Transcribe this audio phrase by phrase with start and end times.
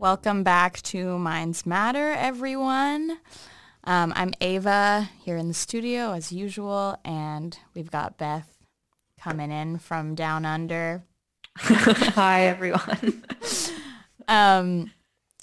[0.00, 3.18] Welcome back to Minds Matter, everyone.
[3.84, 8.48] Um, I'm Ava here in the studio as usual, and we've got Beth
[9.20, 11.04] coming in from down under.
[11.58, 13.22] Hi, everyone.
[14.26, 14.90] um,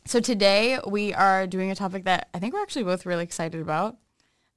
[0.07, 3.61] so today we are doing a topic that I think we're actually both really excited
[3.61, 3.97] about,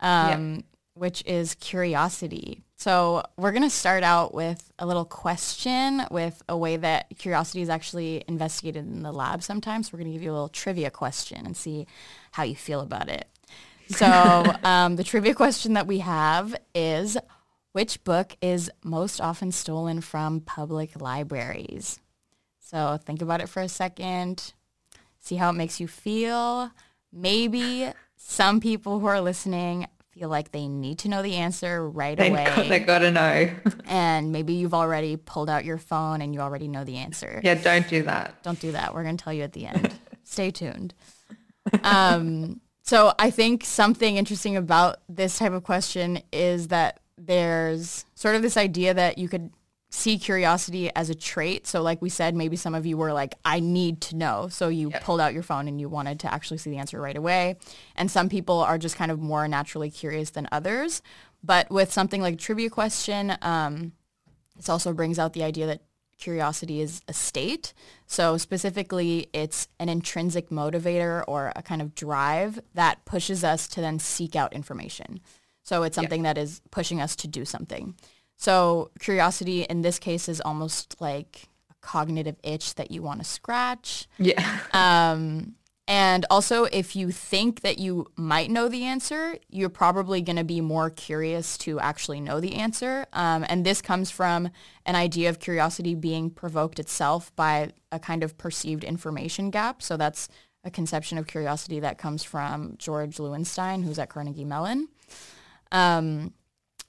[0.00, 0.64] um, yep.
[0.94, 2.62] which is curiosity.
[2.80, 7.60] So we're going to start out with a little question with a way that curiosity
[7.60, 9.92] is actually investigated in the lab sometimes.
[9.92, 11.86] We're going to give you a little trivia question and see
[12.32, 13.28] how you feel about it.
[13.88, 17.18] So um, the trivia question that we have is,
[17.72, 22.00] which book is most often stolen from public libraries?
[22.60, 24.54] So think about it for a second.
[25.18, 26.70] See how it makes you feel.
[27.12, 32.16] Maybe some people who are listening feel like they need to know the answer right
[32.16, 32.44] they away.
[32.44, 33.50] Got, they got to know.
[33.86, 37.40] and maybe you've already pulled out your phone and you already know the answer.
[37.42, 38.42] Yeah, don't do that.
[38.42, 38.94] Don't do that.
[38.94, 39.94] We're going to tell you at the end.
[40.24, 40.94] Stay tuned.
[41.84, 48.34] Um, so I think something interesting about this type of question is that there's sort
[48.34, 49.50] of this idea that you could
[49.90, 51.66] see curiosity as a trait.
[51.66, 54.48] So like we said, maybe some of you were like, I need to know.
[54.48, 55.02] So you yep.
[55.02, 57.56] pulled out your phone and you wanted to actually see the answer right away.
[57.96, 61.02] And some people are just kind of more naturally curious than others.
[61.42, 63.92] But with something like a trivia question, um,
[64.56, 65.82] this also brings out the idea that
[66.18, 67.72] curiosity is a state.
[68.06, 73.80] So specifically, it's an intrinsic motivator or a kind of drive that pushes us to
[73.80, 75.20] then seek out information.
[75.62, 76.36] So it's something yep.
[76.36, 77.94] that is pushing us to do something.
[78.40, 83.24] So curiosity in this case is almost like a cognitive itch that you want to
[83.24, 84.08] scratch.
[84.18, 84.60] Yeah.
[84.72, 90.36] Um, and also, if you think that you might know the answer, you're probably going
[90.36, 93.04] to be more curious to actually know the answer.
[93.12, 94.48] Um, and this comes from
[94.86, 99.82] an idea of curiosity being provoked itself by a kind of perceived information gap.
[99.82, 100.28] So that's
[100.64, 104.88] a conception of curiosity that comes from George Loewenstein, who's at Carnegie Mellon.
[105.72, 106.32] Um,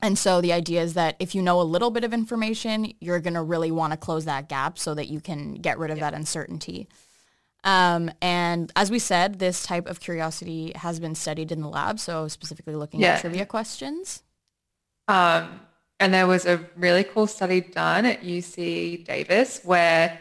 [0.01, 3.19] and so the idea is that if you know a little bit of information, you're
[3.19, 5.97] going to really want to close that gap so that you can get rid of
[5.97, 6.09] yeah.
[6.09, 6.87] that uncertainty.
[7.63, 11.99] Um, and as we said, this type of curiosity has been studied in the lab,
[11.99, 13.13] so specifically looking yeah.
[13.13, 14.23] at trivia questions.
[15.07, 15.61] Um,
[15.99, 20.17] and there was a really cool study done at UC Davis where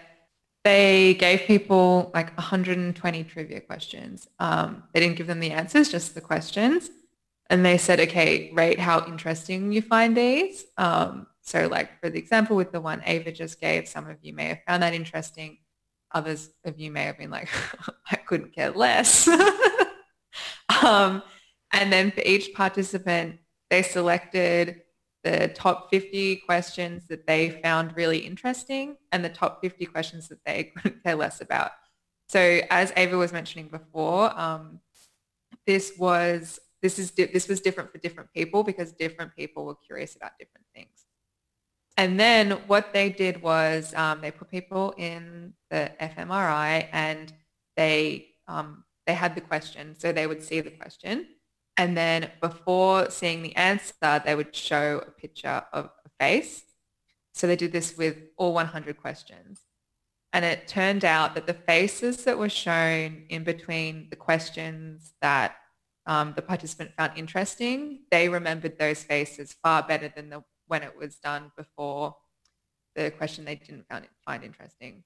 [0.62, 4.28] they gave people like 120 trivia questions.
[4.38, 6.90] Um, they didn't give them the answers, just the questions
[7.50, 10.64] and they said, okay, rate how interesting you find these.
[10.78, 14.32] Um, so like for the example with the one Ava just gave, some of you
[14.32, 15.58] may have found that interesting.
[16.12, 17.48] Others of you may have been like,
[18.10, 19.28] I couldn't care less.
[20.82, 21.22] um,
[21.72, 24.82] and then for each participant, they selected
[25.24, 30.44] the top 50 questions that they found really interesting and the top 50 questions that
[30.46, 31.72] they couldn't care less about.
[32.28, 34.78] So as Ava was mentioning before, um,
[35.66, 39.74] this was this is di- this was different for different people because different people were
[39.74, 41.06] curious about different things.
[41.96, 47.32] And then what they did was um, they put people in the fMRI and
[47.76, 51.26] they um, they had the question, so they would see the question,
[51.80, 56.64] and then before seeing the answer, they would show a picture of a face.
[57.32, 59.62] So they did this with all 100 questions.
[60.34, 65.56] And it turned out that the faces that were shown in between the questions that
[66.06, 70.96] um, the participant found interesting, they remembered those faces far better than the, when it
[70.96, 72.16] was done before
[72.94, 75.04] the question they didn't find, find interesting.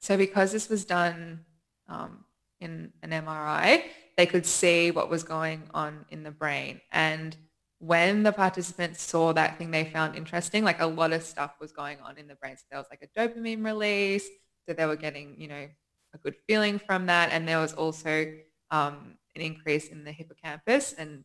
[0.00, 1.44] So because this was done
[1.88, 2.24] um,
[2.60, 3.84] in an MRI,
[4.16, 6.80] they could see what was going on in the brain.
[6.92, 7.36] And
[7.78, 11.72] when the participants saw that thing they found interesting, like a lot of stuff was
[11.72, 12.56] going on in the brain.
[12.56, 14.26] So there was like a dopamine release.
[14.66, 15.68] So they were getting, you know,
[16.14, 17.30] a good feeling from that.
[17.32, 18.32] And there was also
[18.70, 20.92] um, an increase in the hippocampus.
[20.92, 21.24] And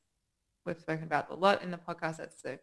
[0.65, 2.17] we've spoken about a lot in the podcast.
[2.17, 2.59] That's the,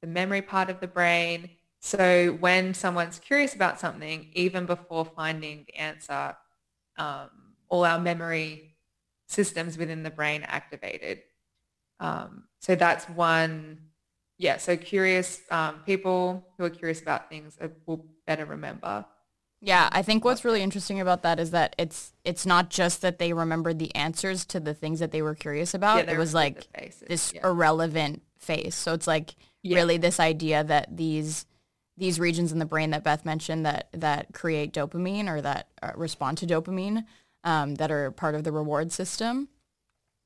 [0.00, 1.50] the memory part of the brain.
[1.80, 6.36] So when someone's curious about something, even before finding the answer,
[6.96, 7.30] um,
[7.68, 8.76] all our memory
[9.26, 11.22] systems within the brain activated.
[11.98, 13.78] Um, so that's one,
[14.38, 19.06] yeah, so curious um, people who are curious about things will better remember.
[19.64, 23.20] Yeah, I think what's really interesting about that is that it's it's not just that
[23.20, 26.04] they remembered the answers to the things that they were curious about.
[26.04, 26.66] Yeah, it was like
[27.06, 27.46] this yeah.
[27.46, 28.74] irrelevant face.
[28.74, 29.76] So it's like yeah.
[29.76, 31.46] really this idea that these
[31.96, 35.92] these regions in the brain that Beth mentioned that that create dopamine or that uh,
[35.94, 37.04] respond to dopamine
[37.44, 39.48] um, that are part of the reward system,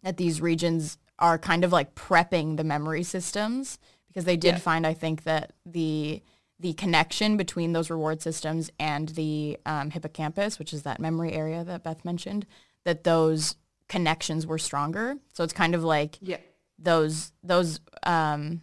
[0.02, 3.78] that these regions are kind of like prepping the memory systems
[4.08, 6.22] because they did find I think that the
[6.58, 11.62] the connection between those reward systems and the um, hippocampus, which is that memory area
[11.64, 12.46] that Beth mentioned,
[12.84, 13.56] that those
[13.88, 15.16] connections were stronger.
[15.32, 16.38] So it's kind of like Yeah.
[16.78, 18.62] those those um,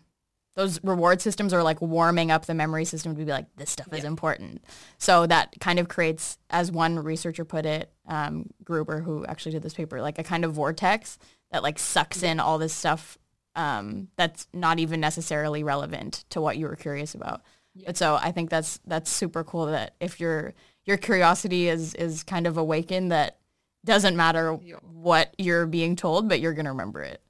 [0.56, 3.92] those reward systems are like warming up the memory system to be like this stuff
[3.92, 4.64] is important.
[5.00, 9.64] So that kind of creates, as one researcher put it, um, Gruber, who actually did
[9.64, 11.18] this paper, like a kind of vortex
[11.52, 13.18] that like sucks in all this stuff
[13.56, 17.42] um, that's not even necessarily relevant to what you were curious about.
[17.86, 20.54] But so I think that's that's super cool that if your
[20.86, 23.38] your curiosity is is kind of awakened, that
[23.86, 24.76] doesn't matter Yeah.
[24.84, 27.22] what you're being told, but you're gonna remember it.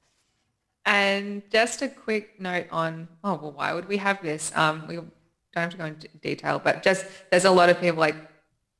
[0.86, 4.52] And just a quick note on, oh, well, why would we have this?
[4.54, 5.10] Um, we don't
[5.56, 8.16] have to go into detail, but just there's a lot of people like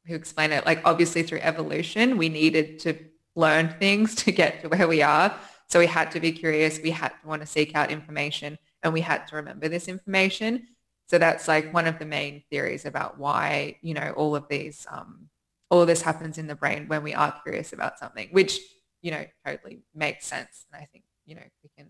[0.07, 2.95] who explain it, like obviously through evolution, we needed to
[3.37, 5.35] learn things to get to where we are.
[5.69, 6.79] So we had to be curious.
[6.83, 10.67] We had to want to seek out information and we had to remember this information.
[11.07, 14.87] So that's like one of the main theories about why, you know, all of these,
[14.91, 15.29] um,
[15.71, 18.59] all of this happens in the brain when we are curious about something, which,
[19.03, 20.67] you know, totally makes sense.
[20.73, 21.89] And I think, you know, we can,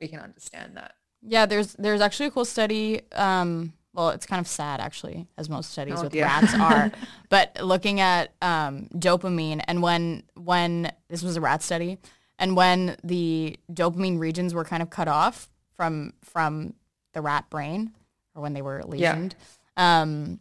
[0.00, 0.92] we can understand that.
[1.22, 3.00] Yeah, there's there's actually a cool study.
[3.12, 6.24] Um, well, it's kind of sad actually, as most studies Oh, with dear.
[6.24, 6.90] rats are.
[7.30, 11.98] but looking at um, dopamine and when when this was a rat study,
[12.38, 16.74] and when the dopamine regions were kind of cut off from from
[17.14, 17.92] the rat brain,
[18.36, 19.16] or when they were Yeah.
[19.16, 19.32] lesioned,
[19.76, 20.38] um,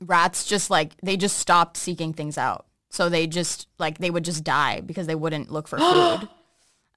[0.00, 2.66] rats just like they just stopped seeking things out.
[2.90, 6.28] So they just like they would just die because they wouldn't look for food.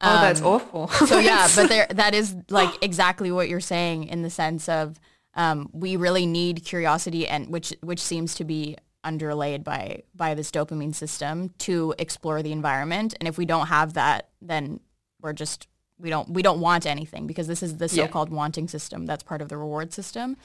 [0.06, 0.88] Oh, that's Um, awful.
[0.90, 5.00] so yeah, but there that is like exactly what you're saying in the sense of
[5.36, 10.50] um, we really need curiosity and which which seems to be underlaid by by this
[10.52, 13.14] dopamine system to explore the environment.
[13.20, 14.80] And if we don't have that, then
[15.22, 15.68] we're just
[16.00, 19.42] we don't we don't want anything because this is the so-called wanting system that's part
[19.42, 20.38] of the reward system.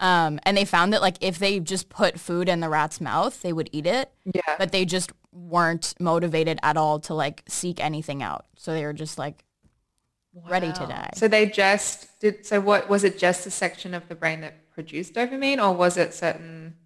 [0.00, 3.42] Um, and they found that like if they just put food in the rat's mouth,
[3.42, 4.54] they would eat it yeah.
[4.56, 8.46] but they just weren't motivated at all to like seek anything out.
[8.56, 9.44] So they were just like
[10.48, 11.10] ready to die.
[11.14, 12.46] So they just did.
[12.46, 13.18] So what was it?
[13.18, 16.76] Just a section of the brain that produced dopamine, or was it certain?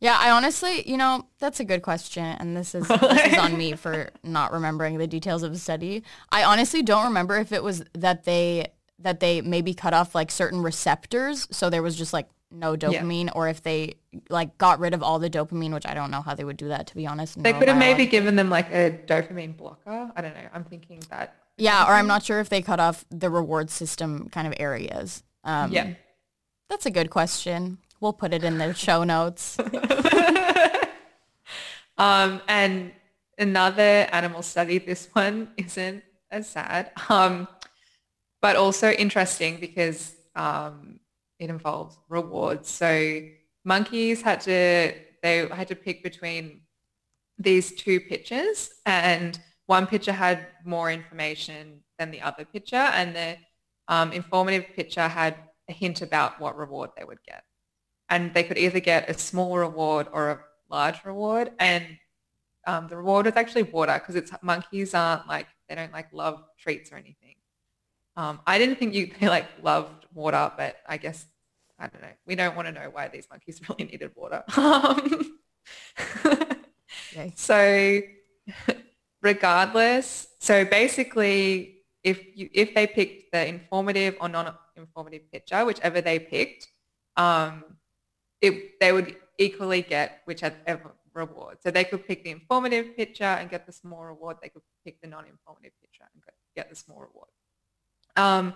[0.00, 3.56] Yeah, I honestly, you know, that's a good question, and this is this is on
[3.58, 6.04] me for not remembering the details of the study.
[6.30, 8.68] I honestly don't remember if it was that they
[9.00, 13.30] that they maybe cut off like certain receptors, so there was just like no dopamine,
[13.34, 13.96] or if they
[14.30, 16.68] like got rid of all the dopamine, which I don't know how they would do
[16.68, 17.42] that to be honest.
[17.42, 20.12] They could have maybe given them like a dopamine blocker.
[20.14, 20.48] I don't know.
[20.54, 21.34] I'm thinking that.
[21.56, 25.24] Yeah, or I'm not sure if they cut off the reward system kind of areas.
[25.42, 25.94] Um, Yeah.
[26.70, 27.78] That's a good question.
[28.00, 29.58] We'll put it in the show notes.
[31.98, 32.92] Um, and
[33.38, 34.78] another animal study.
[34.78, 37.48] This one isn't as sad, um,
[38.40, 41.00] but also interesting because um,
[41.40, 42.70] it involves rewards.
[42.70, 43.22] So
[43.64, 46.60] monkeys had to they had to pick between
[47.36, 53.36] these two pictures, and one picture had more information than the other picture, and the
[53.88, 55.34] um, informative picture had
[55.68, 57.42] a hint about what reward they would get
[58.10, 60.40] and they could either get a small reward or a
[60.70, 61.52] large reward.
[61.58, 61.84] And
[62.66, 66.42] um, the reward was actually water because it's monkeys aren't like they don't like love
[66.58, 67.34] treats or anything.
[68.16, 71.26] Um, I didn't think you they like loved water, but I guess
[71.78, 72.08] I don't know.
[72.26, 74.42] We don't want to know why these monkeys really needed water.
[74.56, 75.38] Um,
[77.12, 77.32] Okay.
[77.36, 78.00] so
[79.22, 86.18] regardless, so basically if you if they picked the informative or non-informative picture, whichever they
[86.18, 86.68] picked,
[87.16, 87.64] um,
[88.40, 91.58] it, they would equally get whichever reward.
[91.62, 94.36] So they could pick the informative picture and get the small reward.
[94.42, 97.28] They could pick the non-informative picture and get- the small reward.
[98.16, 98.54] Um,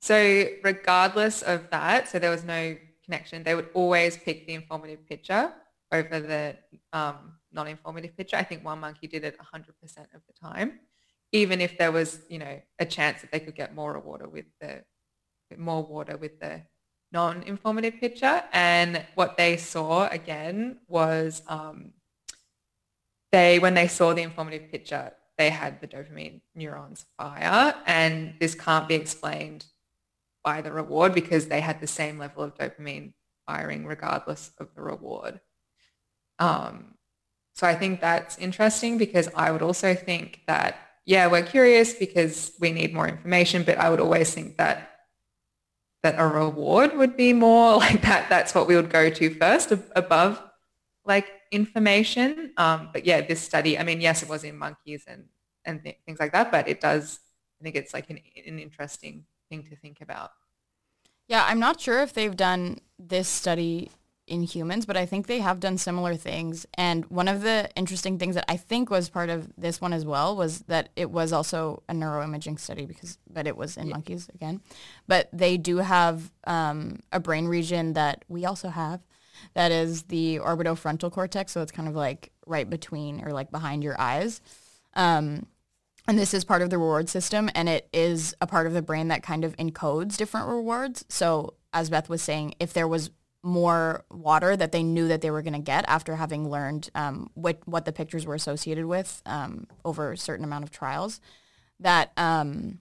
[0.00, 5.06] so regardless of that, so there was no connection, they would always pick the informative
[5.06, 5.52] picture
[5.92, 6.56] over the
[6.92, 8.36] um, non-informative picture.
[8.36, 9.68] I think one monkey did it 100%
[10.14, 10.80] of the time,
[11.30, 14.46] even if there was, you know, a chance that they could get more water with
[14.60, 14.82] the
[15.56, 16.62] more water with the
[17.14, 18.42] non-informative picture.
[18.52, 21.92] And what they saw again was um,
[23.32, 27.74] they, when they saw the informative picture, they had the dopamine neurons fire.
[27.86, 29.64] And this can't be explained
[30.42, 33.12] by the reward because they had the same level of dopamine
[33.46, 35.40] firing regardless of the reward.
[36.38, 36.94] Um,
[37.54, 42.52] so I think that's interesting because I would also think that, yeah, we're curious because
[42.58, 44.93] we need more information, but I would always think that
[46.04, 48.28] that a reward would be more like that.
[48.28, 50.40] That's what we would go to first above
[51.04, 52.52] like information.
[52.56, 55.24] Um, but yeah, this study, I mean, yes, it was in monkeys and,
[55.64, 57.18] and th- things like that, but it does,
[57.60, 60.30] I think it's like an, an interesting thing to think about.
[61.26, 63.90] Yeah, I'm not sure if they've done this study
[64.26, 66.66] in humans, but I think they have done similar things.
[66.74, 70.06] And one of the interesting things that I think was part of this one as
[70.06, 73.94] well was that it was also a neuroimaging study because, but it was in yeah.
[73.94, 74.60] monkeys again.
[75.06, 79.00] But they do have um, a brain region that we also have
[79.52, 81.52] that is the orbitofrontal cortex.
[81.52, 84.40] So it's kind of like right between or like behind your eyes.
[84.94, 85.46] Um,
[86.06, 88.82] and this is part of the reward system and it is a part of the
[88.82, 91.04] brain that kind of encodes different rewards.
[91.08, 93.10] So as Beth was saying, if there was
[93.44, 97.30] more water that they knew that they were going to get after having learned um,
[97.34, 101.20] what, what the pictures were associated with um, over a certain amount of trials,
[101.78, 102.78] that um,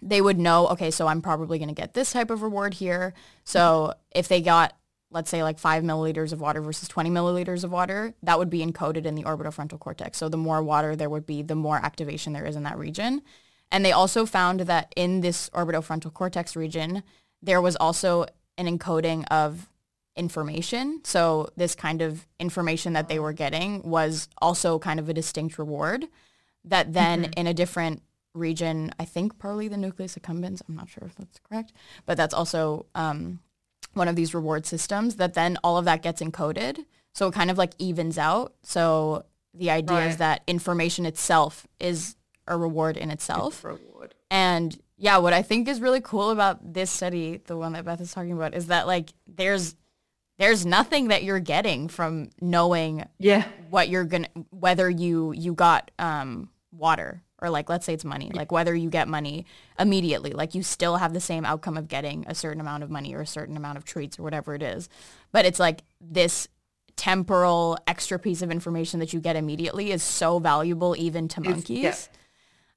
[0.00, 3.12] they would know, okay, so I'm probably going to get this type of reward here.
[3.44, 4.76] So if they got,
[5.10, 8.64] let's say like five milliliters of water versus 20 milliliters of water, that would be
[8.64, 10.18] encoded in the orbitofrontal cortex.
[10.18, 13.22] So the more water there would be, the more activation there is in that region.
[13.70, 17.02] And they also found that in this orbitofrontal cortex region,
[17.40, 18.26] there was also
[18.58, 19.68] an encoding of
[20.16, 21.00] information.
[21.04, 25.58] So this kind of information that they were getting was also kind of a distinct
[25.58, 26.06] reward
[26.64, 27.32] that then mm-hmm.
[27.36, 28.02] in a different
[28.34, 31.72] region, I think probably the nucleus accumbens, I'm not sure if that's correct,
[32.06, 33.40] but that's also um,
[33.94, 36.84] one of these reward systems that then all of that gets encoded.
[37.14, 38.54] So it kind of like evens out.
[38.62, 40.06] So the idea right.
[40.08, 42.16] is that information itself is
[42.46, 43.62] a reward in itself.
[43.64, 44.14] reward.
[44.30, 48.00] And yeah, what I think is really cool about this study, the one that Beth
[48.00, 49.74] is talking about, is that like there's
[50.42, 53.46] there's nothing that you're getting from knowing yeah.
[53.70, 58.30] what you're gonna whether you you got um water or like let's say it's money
[58.34, 59.46] like whether you get money
[59.78, 63.14] immediately like you still have the same outcome of getting a certain amount of money
[63.14, 64.88] or a certain amount of treats or whatever it is.
[65.30, 66.48] But it's like this
[66.96, 72.08] temporal extra piece of information that you get immediately is so valuable even to monkeys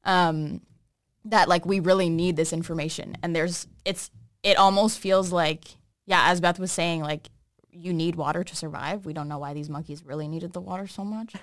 [0.06, 0.28] yeah.
[0.28, 0.62] um
[1.26, 3.18] that like we really need this information.
[3.24, 4.12] And there's it's
[4.44, 7.30] it almost feels like yeah as beth was saying like
[7.76, 9.06] you need water to survive.
[9.06, 11.34] We don't know why these monkeys really needed the water so much.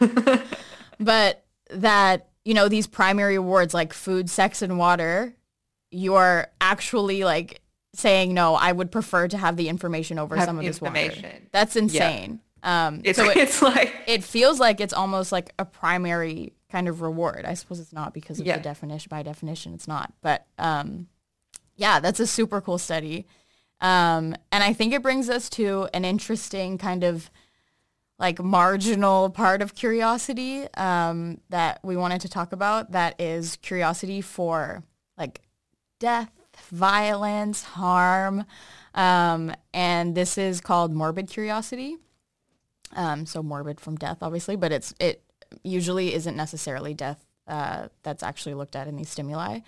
[1.00, 5.34] but that, you know, these primary rewards like food, sex, and water,
[5.90, 7.60] you're actually like
[7.94, 11.12] saying, no, I would prefer to have the information over have some of this water.
[11.52, 12.40] That's insane.
[12.64, 12.86] Yeah.
[12.86, 13.94] Um, it's, so it, it's like...
[14.06, 17.44] It feels like it's almost like a primary kind of reward.
[17.44, 18.56] I suppose it's not because of yeah.
[18.56, 19.08] the definition.
[19.10, 20.12] By definition, it's not.
[20.22, 21.08] But um,
[21.76, 23.26] yeah, that's a super cool study.
[23.82, 27.30] Um, and I think it brings us to an interesting kind of
[28.18, 32.92] like marginal part of curiosity um, that we wanted to talk about.
[32.92, 34.84] That is curiosity for
[35.18, 35.40] like
[35.98, 36.30] death,
[36.70, 38.44] violence, harm.
[38.94, 41.96] Um, and this is called morbid curiosity.
[42.94, 45.24] Um, so morbid from death, obviously, but it's it
[45.64, 49.60] usually isn't necessarily death uh, that's actually looked at in these stimuli.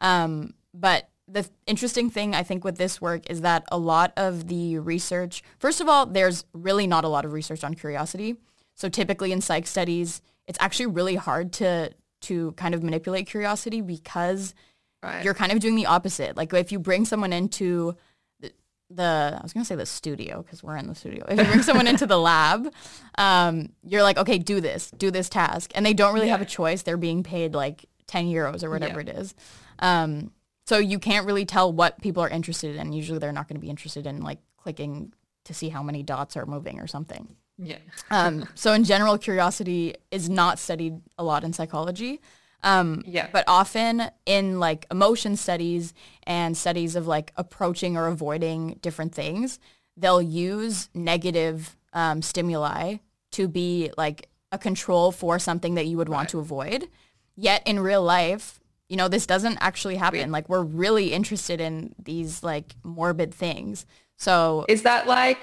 [0.00, 4.48] Um, but the interesting thing I think with this work is that a lot of
[4.48, 8.36] the research, first of all, there's really not a lot of research on curiosity.
[8.74, 13.80] So typically in psych studies, it's actually really hard to to kind of manipulate curiosity
[13.80, 14.54] because
[15.02, 15.24] right.
[15.24, 16.36] you're kind of doing the opposite.
[16.36, 17.96] Like if you bring someone into
[18.40, 18.52] the,
[18.90, 21.24] the I was gonna say the studio because we're in the studio.
[21.28, 22.72] If you bring someone into the lab,
[23.16, 26.32] um, you're like, okay, do this, do this task, and they don't really yeah.
[26.32, 26.82] have a choice.
[26.82, 29.10] They're being paid like 10 euros or whatever yeah.
[29.10, 29.34] it is.
[29.78, 30.32] Um,
[30.66, 32.92] so you can't really tell what people are interested in.
[32.92, 35.12] Usually they're not going to be interested in like clicking
[35.44, 37.36] to see how many dots are moving or something.
[37.58, 37.78] Yeah.
[38.10, 42.20] um, so in general, curiosity is not studied a lot in psychology.
[42.62, 43.28] Um, yeah.
[43.32, 49.58] But often in like emotion studies and studies of like approaching or avoiding different things,
[49.96, 52.96] they'll use negative um, stimuli
[53.32, 56.28] to be like a control for something that you would want right.
[56.30, 56.88] to avoid.
[57.36, 58.59] Yet in real life,
[58.90, 60.32] you know, this doesn't actually happen.
[60.32, 63.86] Like we're really interested in these like morbid things.
[64.16, 65.38] So is that like,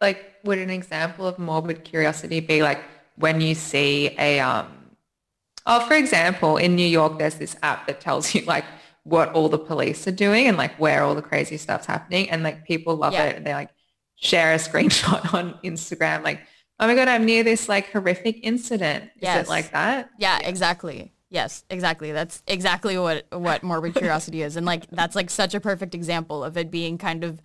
[0.00, 2.80] like would an example of morbid curiosity be like
[3.16, 4.68] when you see a, um,
[5.66, 8.64] oh, for example, in New York, there's this app that tells you like
[9.02, 12.30] what all the police are doing and like where all the crazy stuff's happening.
[12.30, 13.24] And like people love yeah.
[13.24, 13.36] it.
[13.36, 13.70] And they like
[14.14, 16.40] share a screenshot on Instagram, like,
[16.78, 19.06] oh my God, I'm near this like horrific incident.
[19.16, 19.46] Is yes.
[19.46, 20.10] it like that?
[20.20, 21.12] Yeah, yeah, exactly.
[21.36, 22.12] Yes, exactly.
[22.12, 26.42] That's exactly what what morbid curiosity is, and like that's like such a perfect example
[26.42, 27.42] of it being kind of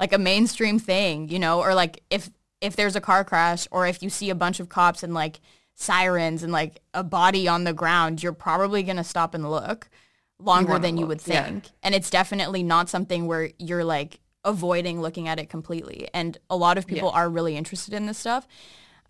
[0.00, 2.30] like a mainstream thing, you know, or like if
[2.62, 5.40] if there's a car crash or if you see a bunch of cops and like
[5.74, 9.90] sirens and like a body on the ground, you're probably gonna stop and look
[10.38, 11.70] longer you than you would think, yeah.
[11.82, 16.08] and it's definitely not something where you're like avoiding looking at it completely.
[16.14, 17.20] And a lot of people yeah.
[17.20, 18.48] are really interested in this stuff.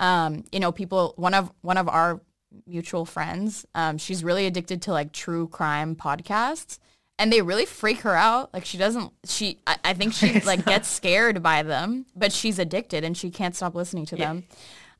[0.00, 1.14] Um, you know, people.
[1.16, 2.20] One of one of our
[2.66, 3.66] mutual friends.
[3.74, 6.78] Um, she's really addicted to like true crime podcasts.
[7.18, 8.52] and they really freak her out.
[8.52, 12.58] Like she doesn't, she, I, I think she like gets scared by them, but she's
[12.58, 14.24] addicted and she can't stop listening to Yeah.
[14.26, 14.44] them.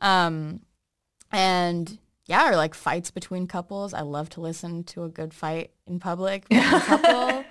[0.01, 0.61] Um,
[1.33, 3.93] and yeah, or like fights between couples.
[3.95, 7.45] I love to listen to a good fight in public between a couple.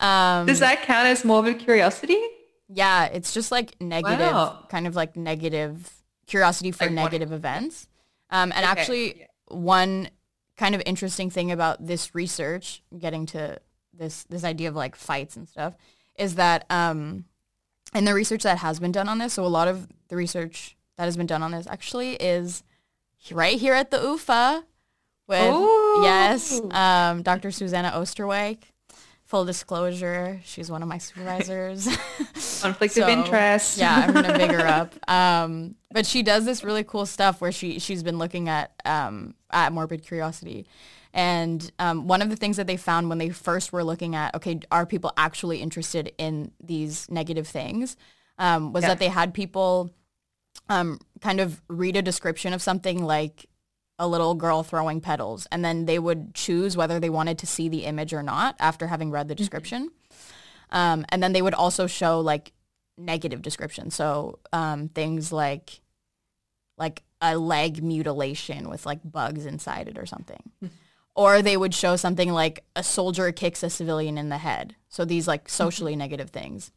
[0.00, 2.20] Um, Does that count as morbid curiosity?
[2.68, 4.64] yeah, it's just like negative, Wow.
[4.70, 5.92] kind of like negative
[6.26, 7.86] curiosity for Like negative events.
[8.32, 9.26] Um, and Okay, actually, yeah.
[9.46, 10.08] one
[10.56, 13.60] kind of interesting thing about this research, getting to
[13.92, 15.76] this this idea of like fights and stuff,
[16.18, 17.26] is that um,
[17.94, 20.76] in the research that has been done on this, so a lot of the research
[20.96, 22.62] that has been done on this actually is
[23.30, 24.64] right here at the UvA
[25.28, 25.54] with
[26.02, 27.50] yes, um, Dr.
[27.50, 28.58] Susanna Oosterwijk.
[29.32, 31.86] Full disclosure, she's one of my supervisors.
[32.60, 33.78] Conflict So, of interest.
[33.78, 34.92] yeah, I'm gonna big her up.
[35.08, 39.34] Um, but she does this really cool stuff where she she's been looking at um,
[39.50, 40.66] at morbid curiosity,
[41.14, 44.34] and um, one of the things that they found when they first were looking at
[44.34, 47.96] okay, are people actually interested in these negative things?
[48.36, 48.88] Um, was Yeah.
[48.88, 49.94] that they had people
[50.68, 53.46] um, kind of read a description of something like
[54.02, 57.68] a little girl throwing petals, and then they would choose whether they wanted to see
[57.68, 59.92] the image or not after having read the description.
[60.70, 62.52] Um, and then they would also show like
[62.98, 63.94] negative descriptions.
[63.94, 65.80] So um, things like
[66.76, 70.50] like a leg mutilation with like bugs inside it or something.
[71.14, 74.74] or they would show something like a soldier kicks a civilian in the head.
[74.88, 76.72] So these like socially negative things.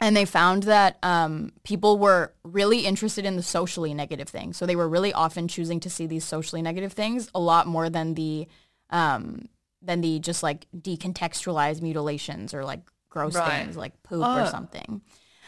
[0.00, 4.56] And they found that um, people were really interested in the socially negative things.
[4.56, 7.88] So they were really often choosing to see these socially negative things a lot more
[7.88, 8.48] than the
[8.90, 9.48] um,
[9.80, 13.62] than the just like decontextualized mutilations or like gross Right.
[13.62, 15.00] things like poop or something.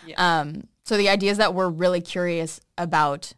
[0.07, 0.41] Yeah.
[0.41, 3.33] Um, so the idea is that we're really curious about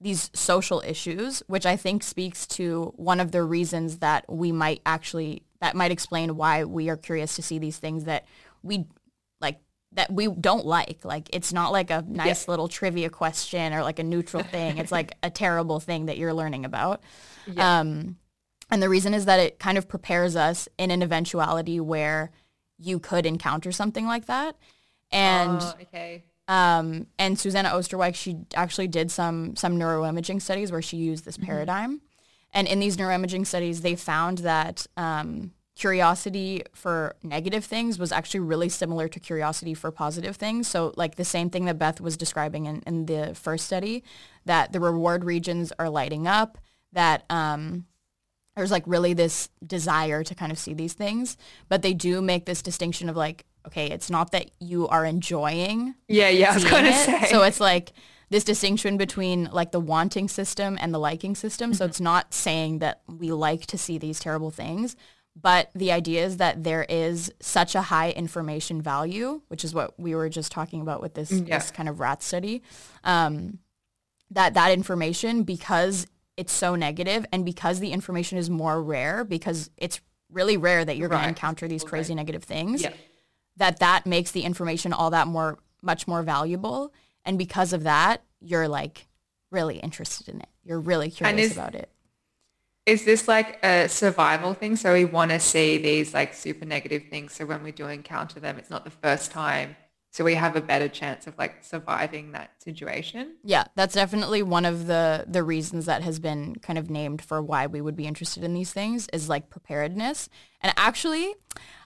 [0.00, 4.82] these social issues, which I think speaks to one of the reasons that we might
[4.84, 8.26] actually that might explain why we are curious to see these things that
[8.62, 8.86] we
[9.92, 11.04] that we don't like.
[11.04, 14.78] Like it's not like a nice little trivia question or like a neutral thing.
[14.78, 17.02] It's like a terrible thing that you're learning about.
[17.46, 17.80] Yeah.
[17.80, 18.16] Um,
[18.70, 22.30] and the reason is that it kind of prepares us in an eventuality where
[22.78, 24.56] you could encounter something like that.
[25.10, 26.22] And Oh, okay.
[26.46, 31.36] um, and Susanna Oosterwijk, she actually did some some neuroimaging studies where she used this
[31.36, 32.00] paradigm.
[32.52, 38.40] And in these neuroimaging studies, they found that um, curiosity for negative things was actually
[38.40, 40.68] really similar to curiosity for positive things.
[40.68, 44.04] So like the same thing that Beth was describing in, in the first study,
[44.44, 46.58] that the reward regions are lighting up,
[46.92, 47.86] that um,
[48.56, 51.36] there's like really this desire to kind of see these things.
[51.68, 55.94] But they do make this distinction of like, okay, it's not that you are enjoying
[56.08, 56.50] Yeah, yeah.
[56.50, 57.26] I was going to say.
[57.26, 57.92] So it's like
[58.28, 61.70] this distinction between like the wanting system and the liking system.
[61.70, 61.76] Mm-hmm.
[61.78, 64.96] So it's not saying that we like to see these terrible things,
[65.36, 69.98] but the idea is that there is such a high information value, which is what
[69.98, 71.58] we were just talking about with this, Yeah.
[71.58, 72.62] this kind of rat study,
[73.04, 73.58] um,
[74.30, 79.70] that that information, because it's so negative and because the information is more rare, because
[79.76, 81.90] it's really rare that you're going to encounter these Okay.
[81.90, 82.92] crazy negative things yeah.
[83.56, 86.92] that that makes the information all that more much more valuable
[87.24, 89.08] and because of that you're like
[89.50, 91.90] really interested in it you're really curious is- about it
[92.86, 94.76] Is this like a survival thing?
[94.76, 97.34] So we want to see these like super negative things.
[97.34, 99.76] So when we do encounter them, it's not the first time.
[100.12, 103.36] So we have a better chance of like surviving that situation.
[103.44, 107.40] yeah that's definitely one of the the reasons that has been kind of named for
[107.40, 110.28] why we would be interested in these things is like preparedness
[110.62, 111.34] and actually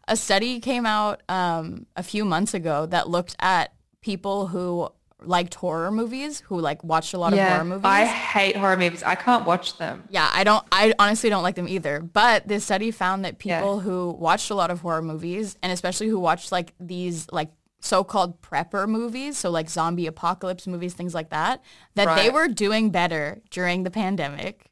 [0.09, 4.89] a study came out um, a few months ago that looked at people who
[5.27, 9.03] liked horror movies who like watched a lot of horror movies I hate horror movies.
[9.03, 10.05] I can't watch them.
[10.11, 10.65] Yeah, I don't.
[10.73, 12.01] I honestly don't like them either.
[12.01, 13.59] But this study found that Yeah.
[13.61, 17.51] people who watched a lot of horror movies, and especially who watched like these like
[17.81, 21.63] so-called prepper movies, so like zombie apocalypse movies, things like that,
[21.95, 24.71] that they were doing better during the pandemic.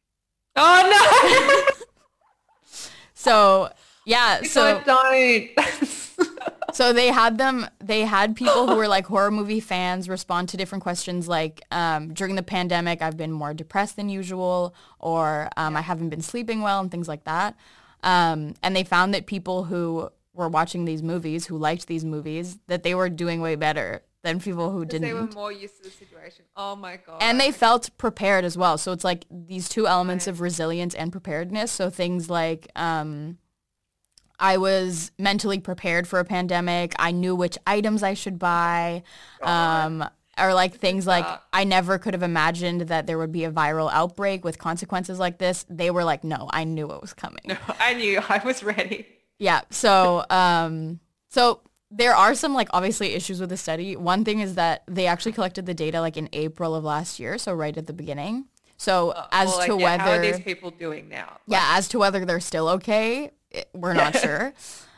[0.56, 1.76] Oh no!
[3.14, 3.70] So
[4.04, 5.48] yeah, so so don't.
[6.72, 7.66] so they had them.
[7.78, 12.12] They had people who were like horror movie fans respond to different questions like um,
[12.14, 16.62] during the pandemic, I've been more depressed than usual, or um, I haven't been sleeping
[16.62, 17.56] well, and things like that.
[18.02, 22.58] Um, and they found that people who were watching these movies, who liked these movies,
[22.66, 25.02] that they were doing way better than people who didn't.
[25.08, 26.44] they were more used to the situation.
[26.56, 27.18] Oh my god.
[27.20, 28.78] and they felt prepared as well.
[28.78, 31.72] So it's like these two elements of resilience and preparedness.
[31.72, 33.38] So things like um,
[34.38, 36.94] I was mentally prepared for a pandemic.
[36.98, 39.02] I knew which items I should buy.
[39.42, 40.04] Um,
[40.38, 41.26] or like things like.
[41.52, 45.38] I never could have imagined that there would be a viral outbreak with consequences like
[45.38, 45.64] this.
[45.68, 47.42] They were like, no, I knew it was coming.
[47.44, 48.20] No, I knew.
[48.28, 49.06] I was ready.
[49.38, 49.62] Yeah.
[49.70, 53.96] So, um, so there are some like obviously issues with the study.
[53.96, 57.38] One thing is that they actually collected the data like in April of last year,
[57.38, 58.46] so right at the beginning.
[58.78, 61.38] So uh, as well, like, to yeah, whether how are these people doing now?
[61.46, 63.30] Yeah, as to whether they're still okay,
[63.74, 64.52] we're not sure.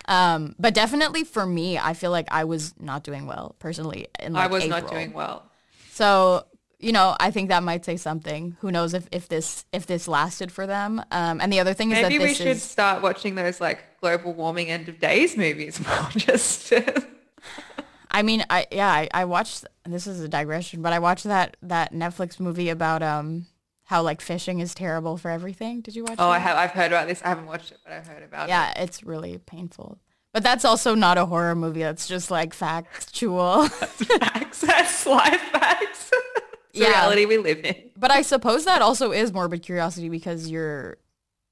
[0.07, 4.07] Um, but definitely for me, I feel like I was not doing well personally.
[4.21, 4.81] In, like, I was April.
[4.81, 5.51] not doing well.
[5.93, 6.45] So
[6.85, 8.59] you know, I think that might say something.
[8.61, 11.03] Who knows if, if this if this lasted for them?
[11.11, 13.83] Um, and the other thing is maybe that we should is, start watching those like
[14.03, 15.81] global warming end of days movies.
[16.17, 16.73] Just.
[18.11, 19.65] I mean, I yeah, I, I watched.
[19.87, 23.47] This is a digression, but I watched that that Netflix movie about um
[23.85, 25.81] how like fishing is terrible for everything.
[25.81, 26.17] Did you watch?
[26.19, 26.37] Oh, that?
[26.37, 26.57] I have.
[26.57, 27.23] I've heard about this.
[27.23, 28.75] I haven't watched it, but I've heard about yeah, it.
[28.77, 29.99] Yeah, it's really painful.
[30.33, 31.81] But that's also not a horror movie.
[31.81, 33.69] That's just like factual.
[33.81, 34.61] That's facts.
[34.63, 36.11] That's life facts.
[36.71, 36.89] it's yeah.
[36.89, 37.77] reality we live in.
[37.97, 40.97] But I suppose that also is morbid curiosity because you're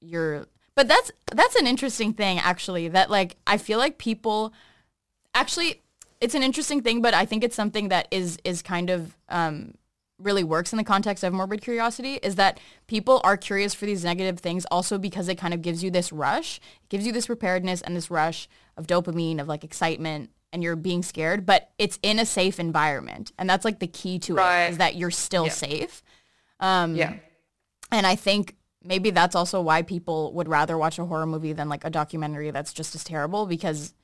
[0.01, 4.53] you're but that's that's an interesting thing actually that like I feel like people
[5.33, 5.81] actually
[6.19, 9.75] it's an interesting thing but I think it's something that is is kind of um
[10.23, 14.03] really works in the context of morbid curiosity is that people are curious for these
[14.03, 17.27] negative things also because it kind of gives you this rush it gives you this
[17.27, 21.97] preparedness and this rush of dopamine of like excitement and you're being scared, but it's
[22.03, 23.33] in a safe environment.
[23.39, 24.65] And that's like the key to right.
[24.65, 25.51] it is that you're still yeah.
[25.51, 26.03] safe.
[26.59, 27.15] Um, yeah.
[27.91, 31.69] And I think maybe that's also why people would rather watch a horror movie than
[31.69, 33.95] like a documentary that's just as terrible because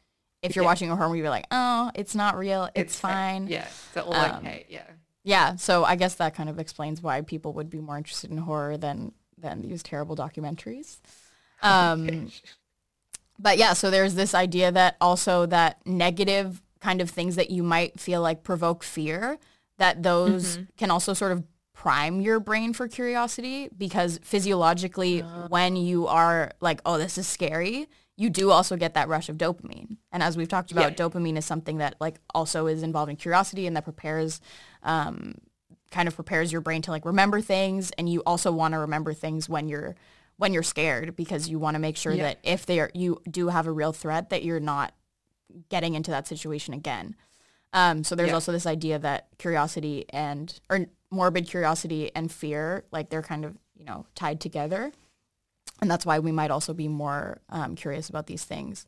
[0.42, 0.70] if you're yeah.
[0.70, 2.66] watching a horror movie, you're like, oh, it's not real.
[2.74, 3.48] It's, it's fine.
[3.48, 3.68] Yeah.
[3.68, 4.66] It's all um, okay.
[4.70, 4.88] Yeah.
[5.24, 5.56] Yeah.
[5.56, 8.78] So I guess that kind of explains why people would be more interested in horror
[8.78, 11.00] than, than these terrible documentaries.
[11.62, 12.32] Um,
[13.38, 17.64] but yeah, so there's this idea that also that negative kind of things that you
[17.64, 19.38] might feel like provoke fear,
[19.78, 20.64] that those mm-hmm.
[20.78, 25.48] can also sort of prime your brain for curiosity because physiologically uh.
[25.48, 29.38] when you are like, oh, this is scary, you do also get that rush of
[29.38, 29.96] dopamine.
[30.12, 31.06] And as we've talked about, yeah.
[31.08, 34.42] dopamine is something that like also is involved in curiosity and that prepares
[34.84, 35.36] um,
[35.92, 39.14] kind of prepares your brain to like remember things and you also want to remember
[39.14, 39.96] things when you're
[40.40, 42.24] when you're scared because you want to make sure yeah.
[42.24, 44.94] that if they are, you do have a real threat that you're not
[45.68, 47.14] getting into that situation again.
[47.74, 48.36] Um, so there's yeah.
[48.36, 53.58] also this idea that curiosity and or morbid curiosity and fear, like they're kind of
[53.76, 54.92] you know tied together,
[55.82, 58.88] and that's why we might also be more um, curious about these things.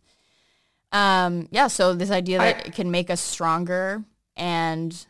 [0.93, 1.67] Um, yeah.
[1.67, 4.03] So this idea that I, it can make us stronger
[4.35, 5.05] and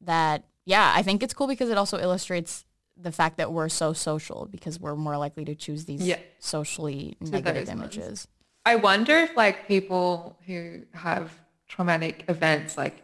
[0.00, 2.64] that yeah, I think it's cool because it also illustrates
[2.96, 6.18] the fact that we're so social because we're more likely to choose these yeah.
[6.38, 8.06] socially negative images.
[8.06, 8.28] Ones.
[8.64, 11.30] I wonder if like people who have
[11.68, 13.02] traumatic events like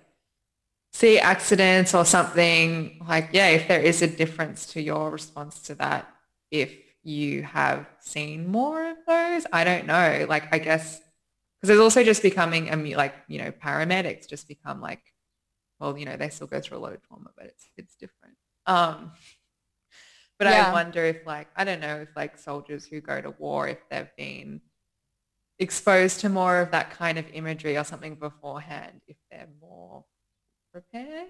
[0.92, 5.74] see accidents or something like yeah if there is a difference to your response to
[5.74, 6.08] that
[6.50, 11.00] if you have seen more of those i don't know like i guess
[11.60, 15.11] because there's also just becoming a like you know paramedics just become like
[15.82, 18.36] well you know they still go through a lot of trauma but it's it's different
[18.66, 19.12] um
[20.42, 20.70] but yeah.
[20.70, 23.78] I wonder if like, I don't know, if like soldiers who go to war, if
[23.88, 24.60] they've been
[25.60, 30.04] exposed to more of that kind of imagery or something beforehand, if they're more
[30.72, 31.28] prepared.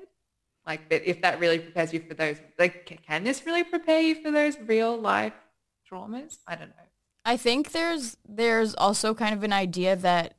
[0.66, 4.14] Like that, if that really prepares you for those, like, can this really prepare you
[4.14, 5.34] for those real life
[5.90, 6.38] traumas?
[6.46, 6.88] I don't know.
[7.26, 10.36] I think there's there's also kind of an idea that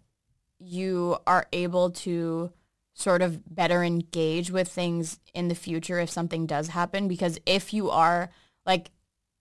[0.58, 2.52] you are able to
[2.94, 7.74] sort of better engage with things in the future if something does happen because if
[7.74, 8.30] you are
[8.66, 8.92] like,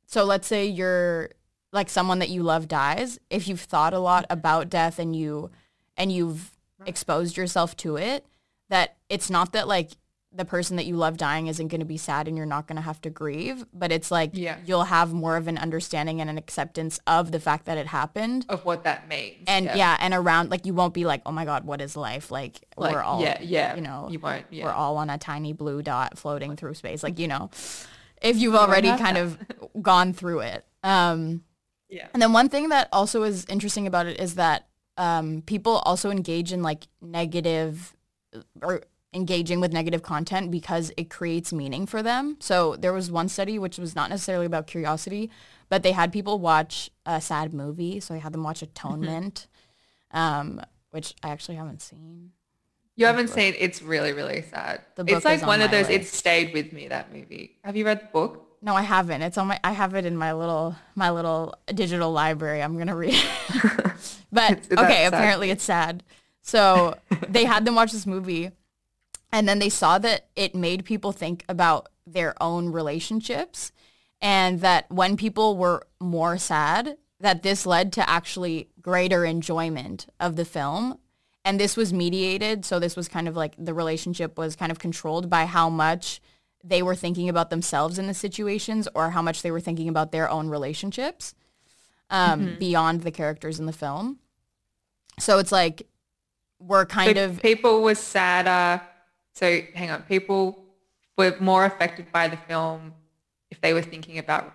[0.06, 1.30] so let's say you're
[1.72, 3.18] like someone that you love dies.
[3.30, 5.50] If you've thought a lot about death and you
[5.96, 6.50] and you've
[6.86, 8.26] exposed yourself to it,
[8.68, 9.90] that it's not that like
[10.34, 12.76] the person that you love dying isn't going to be sad and you're not going
[12.76, 14.56] to have to grieve, but it's like yeah.
[14.64, 18.46] you'll have more of an understanding and an acceptance of the fact that it happened.
[18.48, 19.44] Of what that means.
[19.46, 21.96] And yeah, yeah and around like you won't be like, oh my God, what is
[21.96, 22.30] life?
[22.30, 24.64] Like, like we're all, yeah, yeah, you know, you won't, yeah.
[24.64, 27.02] we're all on a tiny blue dot floating through space.
[27.02, 27.50] Like, you know,
[28.22, 29.38] if you've already kind of
[29.82, 30.64] gone through it.
[30.82, 31.42] Um,
[31.88, 32.08] yeah.
[32.14, 34.66] And then one thing that also is interesting about it is that
[34.96, 37.94] um, people also engage in like negative
[38.62, 38.82] or
[39.14, 42.36] engaging with negative content because it creates meaning for them.
[42.40, 45.30] So there was one study which was not necessarily about curiosity,
[45.68, 48.00] but they had people watch a sad movie.
[48.00, 49.46] So they had them watch Atonement,
[50.12, 52.32] um, which I actually haven't seen.
[52.96, 54.82] You haven't seen it's really, really sad.
[54.96, 56.12] The book it's like one of those list.
[56.12, 57.58] it stayed with me, that movie.
[57.64, 58.46] Have you read the book?
[58.60, 59.22] No, I haven't.
[59.22, 62.62] It's on my I have it in my little my little digital library.
[62.62, 63.20] I'm gonna read
[64.32, 66.04] but okay, apparently it's sad.
[66.42, 66.96] So
[67.28, 68.50] they had them watch this movie
[69.32, 73.72] and then they saw that it made people think about their own relationships
[74.20, 80.36] and that when people were more sad, that this led to actually greater enjoyment of
[80.36, 80.98] the film.
[81.44, 82.64] And this was mediated.
[82.64, 86.20] So this was kind of like the relationship was kind of controlled by how much
[86.62, 90.12] they were thinking about themselves in the situations or how much they were thinking about
[90.12, 91.34] their own relationships
[92.10, 92.58] um, mm-hmm.
[92.58, 94.20] beyond the characters in the film.
[95.18, 95.88] So it's like
[96.60, 98.82] we're kind so of people were sadder.
[99.34, 100.64] So hang on, people
[101.16, 102.94] were more affected by the film
[103.50, 104.54] if they were thinking about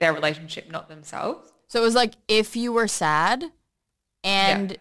[0.00, 1.52] their relationship, not themselves.
[1.68, 3.44] So it was like if you were sad
[4.22, 4.76] and yeah.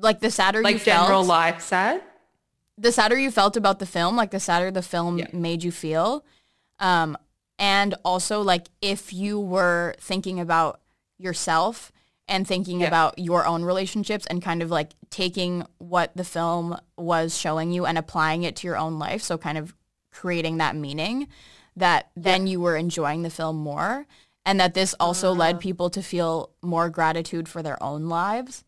[0.00, 1.00] like the sadder like you felt.
[1.00, 2.02] Like general life sad?
[2.76, 5.26] The sadder you felt about the film, like the sadder the film yeah.
[5.32, 6.24] made you feel.
[6.78, 7.16] Um,
[7.58, 10.80] and also like if you were thinking about
[11.18, 11.90] yourself
[12.28, 12.88] and thinking yeah.
[12.88, 17.86] about your own relationships and kind of like taking what the film was showing you
[17.86, 19.22] and applying it to your own life.
[19.22, 19.74] So kind of
[20.12, 21.28] creating that meaning
[21.76, 22.52] that then yeah.
[22.52, 24.06] you were enjoying the film more
[24.44, 25.60] and that this also uh, led uh-huh.
[25.60, 28.64] people to feel more gratitude for their own lives.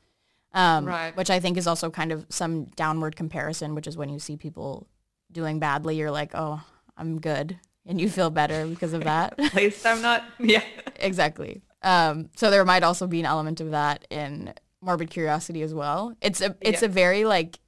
[0.52, 1.16] Um, right.
[1.16, 4.36] Which I think is also kind of some downward comparison, which is when you see
[4.36, 4.86] people
[5.30, 6.60] doing badly, you're like, oh,
[6.96, 7.58] I'm good.
[7.86, 9.34] And you feel better because of that.
[9.38, 10.24] At least I'm not.
[10.38, 10.62] Yeah.
[10.96, 11.62] exactly.
[11.82, 16.14] Um, so there might also be an element of that in morbid curiosity as well.
[16.20, 16.86] It's a it's yeah.
[16.86, 17.58] a very like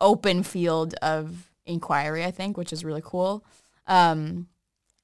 [0.00, 3.44] open field of inquiry, I think, which is really cool.
[3.86, 4.48] Um,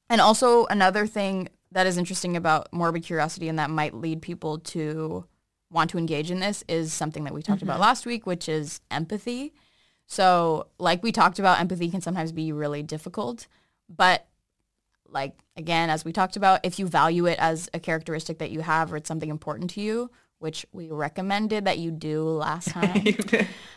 [0.08, 4.58] and also another thing that is interesting about morbid curiosity and that might lead people
[4.58, 5.24] to
[5.70, 7.70] want to engage in this is something that we talked mm-hmm.
[7.70, 9.54] about last week, which is empathy.
[10.06, 13.46] So like we talked about, empathy can sometimes be really difficult,
[13.88, 14.26] but
[15.08, 18.60] like again, as we talked about, if you value it as a characteristic that you
[18.60, 23.04] have or it's something important to you, which we recommended that you do last time,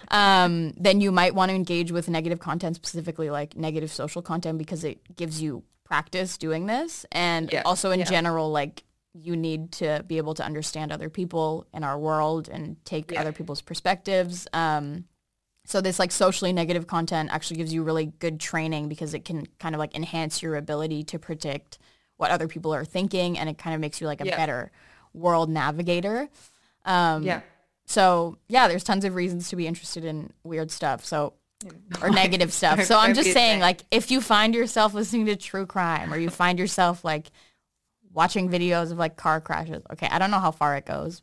[0.08, 4.58] um, then you might want to engage with negative content, specifically like negative social content,
[4.58, 7.06] because it gives you practice doing this.
[7.12, 7.62] And yeah.
[7.66, 8.06] also in yeah.
[8.06, 12.84] general, like you need to be able to understand other people in our world and
[12.86, 13.22] take yeah.
[13.22, 14.48] other people's perspectives.
[14.54, 15.06] Um,
[15.66, 19.48] so this like socially negative content actually gives you really good training because it can
[19.60, 21.78] kind of like enhance your ability to predict
[22.18, 24.36] what other people are thinking and it kind of makes you like a yeah.
[24.36, 24.72] better
[25.14, 26.28] world navigator.
[26.86, 27.42] Um, yeah.
[27.86, 31.06] So yeah, there's tons of reasons to be interested in weird stuff.
[31.06, 31.34] So
[32.02, 32.84] or negative stuff.
[32.84, 36.30] So I'm just saying like if you find yourself listening to true crime or you
[36.30, 37.32] find yourself like
[38.12, 39.84] watching videos of like car crashes.
[39.92, 41.22] Okay, I don't know how far it goes.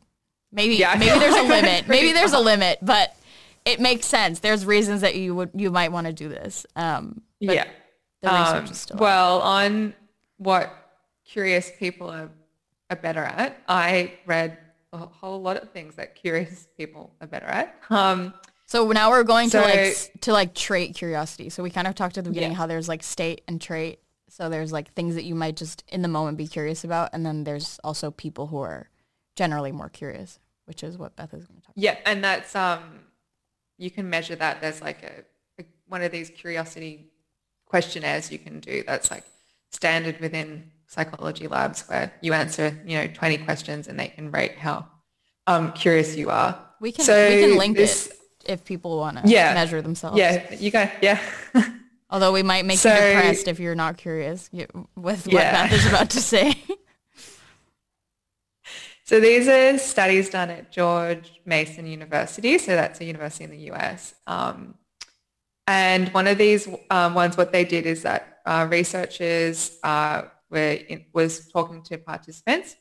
[0.51, 1.87] Maybe yeah, maybe there's a limit.
[1.87, 3.15] Maybe there's a limit, but
[3.65, 4.39] it makes sense.
[4.39, 6.65] There's reasons that you would you might want to do this.
[6.75, 7.67] Um, yeah.
[8.23, 9.95] Um, is still well on
[10.37, 10.71] what
[11.25, 12.29] curious people are,
[12.89, 13.59] are better at.
[13.67, 14.57] I read
[14.93, 17.75] a whole lot of things that curious people are better at.
[17.89, 18.33] Um,
[18.67, 21.49] so now we're going so, to like to like trait curiosity.
[21.49, 22.57] So we kind of talked at the beginning yeah.
[22.57, 23.99] how there's like state and trait.
[24.29, 27.25] So there's like things that you might just in the moment be curious about, and
[27.25, 28.89] then there's also people who are
[29.35, 31.75] generally more curious, which is what Beth is going to talk.
[31.75, 31.83] About.
[31.83, 32.07] Yeah, about.
[32.07, 32.99] and that's um
[33.81, 34.61] you can measure that.
[34.61, 37.11] There's like a, a, one of these curiosity
[37.65, 39.23] questionnaires you can do that's like
[39.71, 44.57] standard within psychology labs where you answer, you know, 20 questions and they can rate
[44.57, 44.87] how
[45.47, 46.63] um, curious you are.
[46.79, 50.17] We can, so we can link this, it if people want to yeah, measure themselves.
[50.17, 50.87] Yeah, you go.
[51.01, 51.19] Yeah.
[52.09, 55.67] Although we might make so, you depressed if you're not curious with what yeah.
[55.67, 56.55] Beth is about to say.
[59.11, 62.57] So these are studies done at George Mason University.
[62.57, 64.15] So that's a university in the US.
[64.25, 64.75] Um,
[65.67, 70.77] and one of these um, ones, what they did is that uh, researchers uh, were
[70.87, 72.77] in, was talking to participants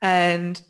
[0.00, 0.62] and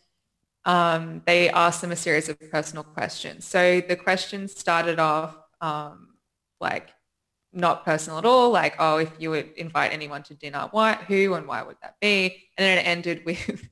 [0.64, 3.44] um, they asked them a series of personal questions.
[3.44, 6.16] So the questions started off um,
[6.60, 6.88] like
[7.52, 11.34] not personal at all, like, oh, if you would invite anyone to dinner, why, who
[11.34, 12.48] and why would that be?
[12.58, 13.68] And then it ended with,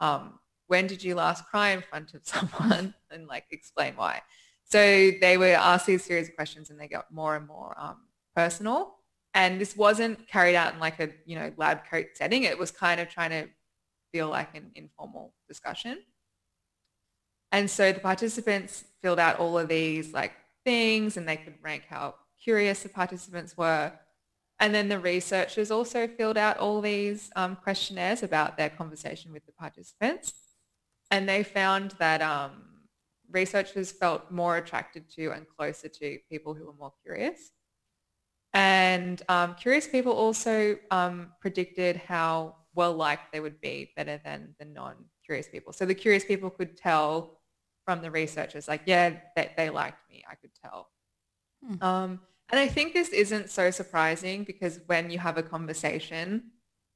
[0.00, 0.38] um,
[0.68, 4.22] when did you last cry in front of someone and like explain why.
[4.64, 7.98] So they were asked these series of questions and they got more and more um,
[8.34, 8.94] personal.
[9.32, 12.42] And this wasn't carried out in like a, you know, lab coat setting.
[12.42, 13.48] It was kind of trying to
[14.12, 15.98] feel like an informal discussion.
[17.52, 20.32] And so the participants filled out all of these like
[20.64, 23.92] things and they could rank how curious the participants were.
[24.58, 29.46] And then the researchers also filled out all these um, questionnaires about their conversation with
[29.46, 30.32] the participants
[31.16, 32.52] and they found that um,
[33.30, 37.52] researchers felt more attracted to and closer to people who were more curious.
[38.52, 44.54] And um, curious people also um, predicted how well liked they would be better than
[44.58, 45.72] the non-curious people.
[45.72, 47.40] So the curious people could tell
[47.86, 50.22] from the researchers, like, yeah, they, they liked me.
[50.30, 50.90] I could tell.
[51.66, 51.82] Hmm.
[51.82, 56.50] Um, and I think this isn't so surprising because when you have a conversation,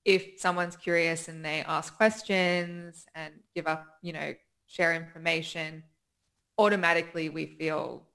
[0.05, 4.35] if someone's curious and they ask questions and give up, you know,
[4.67, 5.83] share information,
[6.59, 8.07] automatically we feel,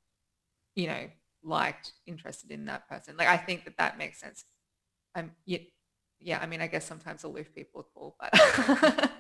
[0.76, 1.10] you know,
[1.44, 3.16] liked, interested in that person.
[3.18, 4.46] Like I think that that makes sense.
[5.14, 5.60] I'm yeah,
[6.20, 9.12] yeah I mean, I guess sometimes aloof people are cool, but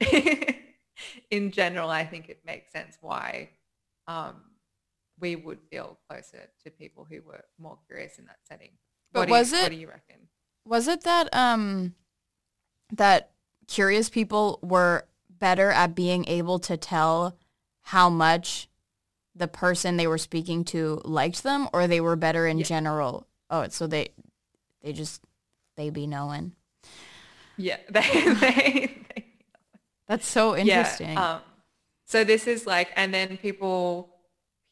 [1.30, 3.50] in general, I think it makes sense why
[4.06, 4.42] um,
[5.18, 8.70] we would feel closer to people who were more curious in that setting.
[9.12, 10.28] But what was you, it- What do you reckon?
[10.66, 11.94] Was it that um
[12.92, 13.30] that
[13.68, 17.36] curious people were better at being able to tell
[17.82, 18.68] how much
[19.34, 22.64] the person they were speaking to liked them or they were better in Yeah.
[22.64, 23.26] general?
[23.50, 24.08] Oh, so they
[24.82, 25.22] they just
[25.76, 26.52] they be knowing.
[27.56, 29.24] Yeah, they, they, they
[30.08, 31.12] That's so interesting.
[31.12, 31.40] Yeah, um,
[32.06, 34.10] so this is like, and then people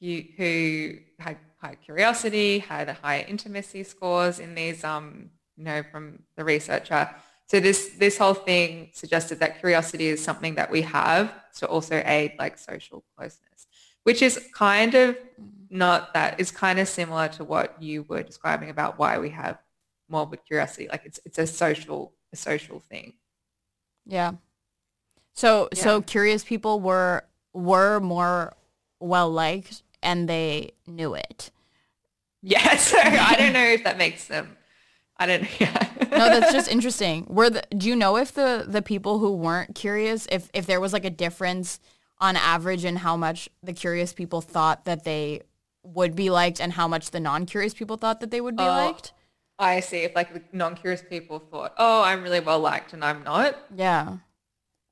[0.00, 6.22] who, who had high curiosity, had higher intimacy scores in these, um, you know, from
[6.36, 7.10] the researcher.
[7.46, 12.02] So this this whole thing suggested that curiosity is something that we have to also
[12.04, 13.66] aid like social closeness,
[14.04, 15.16] which is kind of
[15.70, 19.58] not that is kind of similar to what you were describing about why we have
[20.08, 20.88] morbid curiosity.
[20.90, 23.14] Like it's it's a social a social thing.
[24.06, 24.32] yeah.
[25.34, 28.54] So so curious people were were more
[29.00, 31.50] well liked and they knew it.
[32.46, 34.58] Yeah, so I don't know if that makes them.
[35.16, 35.48] I didn't.
[35.60, 35.88] Yeah.
[36.10, 37.26] no, that's just interesting.
[37.28, 40.80] Were the do you know if the the people who weren't curious if if there
[40.80, 41.80] was like a difference
[42.18, 45.42] on average in how much the curious people thought that they
[45.82, 48.66] would be liked and how much the non-curious people thought that they would be Oh.
[48.68, 49.12] liked?
[49.58, 49.98] I see.
[49.98, 53.56] If like the non-curious people thought, "Oh, I'm really well liked," and I'm not.
[53.74, 54.16] Yeah.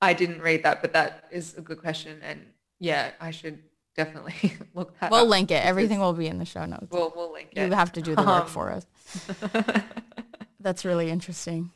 [0.00, 2.40] I didn't read that, but that is a good question, and
[2.78, 3.60] yeah, I should
[3.96, 5.10] definitely look that.
[5.10, 5.64] We'll up link it.
[5.64, 6.88] Everything will be in the show notes.
[6.90, 7.66] We'll we'll link it.
[7.66, 8.86] You have to do the work Um, for us.
[10.60, 11.70] That's really interesting.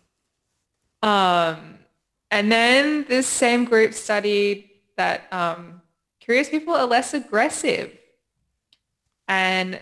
[1.02, 1.78] Um,
[2.30, 5.82] and then this same group studied that um,
[6.20, 7.96] curious people are less aggressive.
[9.28, 9.80] And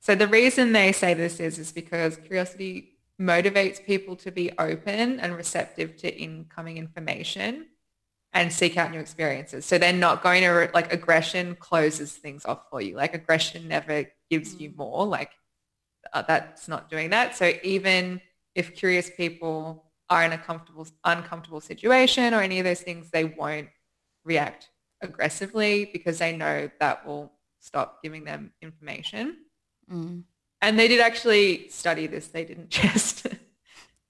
[0.00, 5.20] so the reason they say this is, is because curiosity motivates people to be open
[5.20, 7.66] and receptive to incoming information
[8.32, 9.66] and seek out new experiences.
[9.66, 12.96] So they're not going to, like aggression closes things off for you.
[12.96, 15.04] Like aggression never gives you more.
[15.04, 15.32] Like
[16.12, 17.36] uh, that's not doing that.
[17.36, 18.20] So even
[18.54, 23.24] if curious people are in a comfortable, uncomfortable situation or any of those things, they
[23.24, 23.68] won't
[24.24, 29.36] react aggressively because they know that will stop giving them information.
[29.90, 30.24] Mm.
[30.62, 32.28] And they did actually study this.
[32.28, 33.26] They didn't just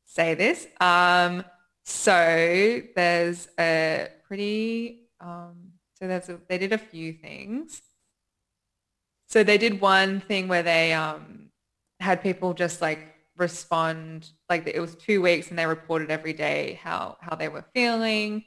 [0.05, 0.67] say this.
[0.81, 1.45] Um,
[1.85, 7.83] so there's a pretty, um, so there's a, they did a few things.
[9.29, 11.50] So they did one thing where they um,
[12.01, 16.81] had people just like respond, like it was two weeks and they reported every day
[16.83, 18.45] how, how they were feeling.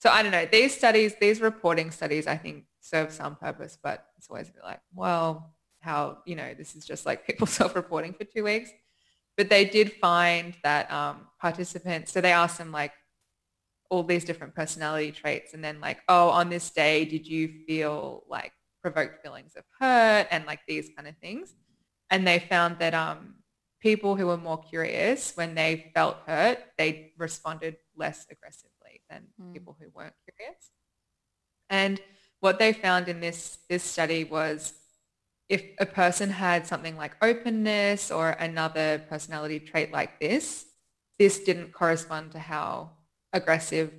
[0.00, 4.06] So I don't know, these studies, these reporting studies, I think serve some purpose, but
[4.16, 8.44] it's always like, well, how, you know, this is just like people self-reporting for two
[8.44, 8.70] weeks.
[9.36, 12.92] But they did find that um, participants, so they asked them like
[13.90, 18.24] all these different personality traits and then like, oh, on this day, did you feel
[18.28, 21.54] like provoked feelings of hurt and like these kind of things?
[22.10, 23.34] And they found that um,
[23.80, 29.52] people who were more curious, when they felt hurt, they responded less aggressively than Mm.
[29.52, 30.70] people who weren't curious.
[31.70, 32.00] And
[32.40, 34.72] what they found in this this study was
[35.48, 40.66] if a person had something like openness or another personality trait like this,
[41.18, 42.90] this didn't correspond to how
[43.32, 43.92] aggressive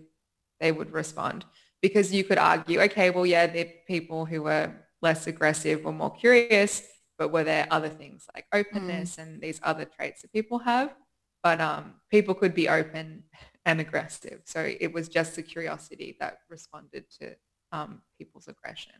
[0.59, 1.45] they would respond.
[1.81, 6.11] Because you could argue, okay, well, yeah, the people who were less aggressive were more
[6.13, 6.83] curious,
[7.19, 10.95] but were there other things like openness and these other traits that people have?
[11.43, 13.23] But um, people could be open
[13.65, 14.41] and aggressive.
[14.45, 17.35] So it was just the curiosity that responded to
[17.71, 18.93] um, people's aggression.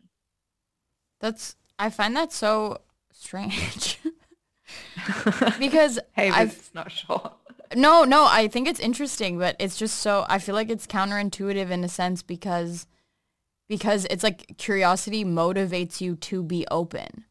[1.19, 3.99] That's I find that so strange.
[5.59, 7.33] because hey, I've not sure.
[7.75, 11.69] No, no, I think it's interesting, but it's just so I feel like it's counterintuitive
[11.69, 12.85] in a sense because
[13.67, 17.25] because it's like curiosity motivates you to be open.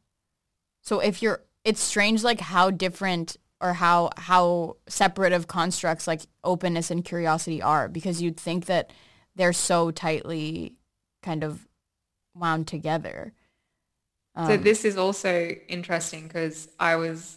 [0.88, 6.22] So if you're it's strange like how different or how how separate of constructs like
[6.42, 8.90] openness and curiosity are because you'd think that
[9.36, 10.76] they're so tightly
[11.22, 11.68] kind of
[12.34, 13.34] wound together.
[14.34, 17.36] So Um, this is also interesting because I was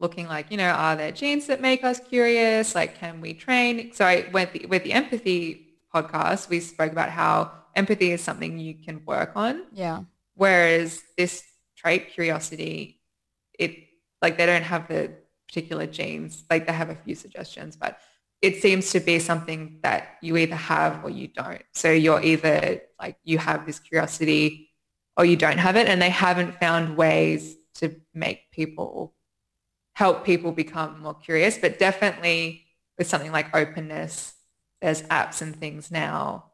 [0.00, 2.74] looking like, you know, are there genes that make us curious?
[2.74, 3.92] Like, can we train?
[3.92, 8.58] So I went the, with the empathy podcast, we spoke about how empathy is something
[8.58, 9.62] you can work on.
[9.72, 10.00] yeah.
[10.34, 11.44] Whereas this
[11.82, 13.00] trait, curiosity,
[13.58, 13.76] it
[14.20, 15.12] like they don't have the
[15.48, 16.44] particular genes.
[16.48, 17.98] Like they have a few suggestions, but
[18.40, 21.62] it seems to be something that you either have or you don't.
[21.74, 24.70] So you're either like you have this curiosity
[25.16, 29.14] or you don't have it and they haven't found ways to make people
[29.94, 32.64] help people become more curious but definitely
[32.96, 34.34] with something like openness
[34.80, 36.44] there's apps and things now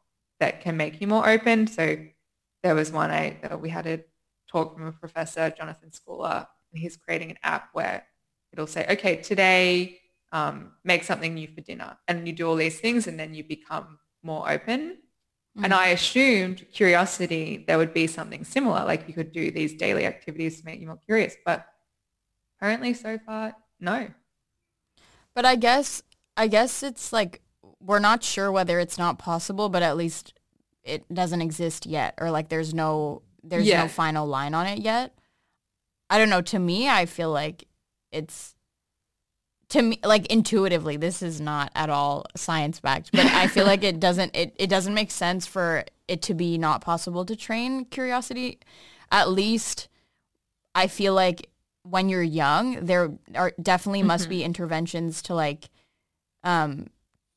[0.41, 1.97] that can make you more open so
[2.62, 4.01] there was one I we had a
[4.49, 8.07] talk from a professor Jonathan Schooler and he's creating an app where
[8.53, 10.01] it'll say okay today
[10.33, 13.45] um, make something new for dinner and you do all these things and then you
[13.45, 14.99] become more open
[15.59, 15.65] Mm-hmm.
[15.65, 20.07] And I assumed curiosity, there would be something similar, like you could do these daily
[20.07, 21.35] activities to make you more curious.
[21.45, 21.67] But
[22.57, 24.09] apparently so far, no.
[25.35, 26.03] But I guess,
[26.37, 27.43] I guess it's like,
[27.81, 30.33] we're not sure whether it's not possible, but at least
[30.85, 32.15] it doesn't exist yet.
[32.19, 33.82] Or like there's no, there's yeah.
[33.82, 35.14] no final line on it yet.
[36.11, 36.43] I don't know.
[36.43, 37.66] To me, I feel like
[38.11, 38.55] it's
[39.68, 43.84] to me like intuitively this is not at all science backed but i feel like
[43.84, 47.84] it doesn't it, it doesn't make sense for it to be not possible to train
[47.84, 48.59] curiosity
[49.12, 49.89] at least
[50.74, 51.51] i feel like
[51.82, 54.09] when you're young there are definitely mm-hmm.
[54.09, 55.68] must be interventions to like
[56.45, 56.86] um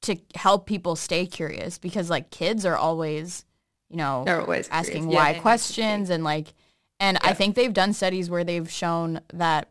[0.02, 3.46] to help people stay curious because like kids are always
[3.92, 5.16] you know They're always asking curious.
[5.16, 6.54] why yeah, questions and like
[7.00, 7.30] and yeah.
[7.30, 9.70] i think they've done studies where they've shown that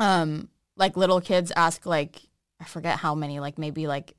[0.00, 2.22] um like little kids ask like
[2.60, 4.14] I forget how many, like maybe like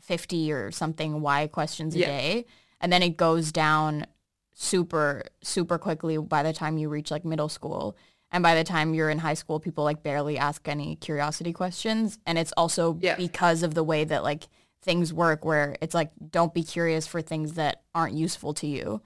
[0.00, 2.06] 50 or something why questions a yeah.
[2.06, 2.46] day.
[2.80, 4.06] And then it goes down
[4.54, 7.96] super, super quickly by the time you reach like middle school.
[8.30, 12.18] And by the time you're in high school, people like barely ask any curiosity questions.
[12.26, 13.16] And it's also yeah.
[13.16, 14.48] because of the way that like
[14.84, 19.00] things work where it's like, don't be curious for things that aren't useful to you.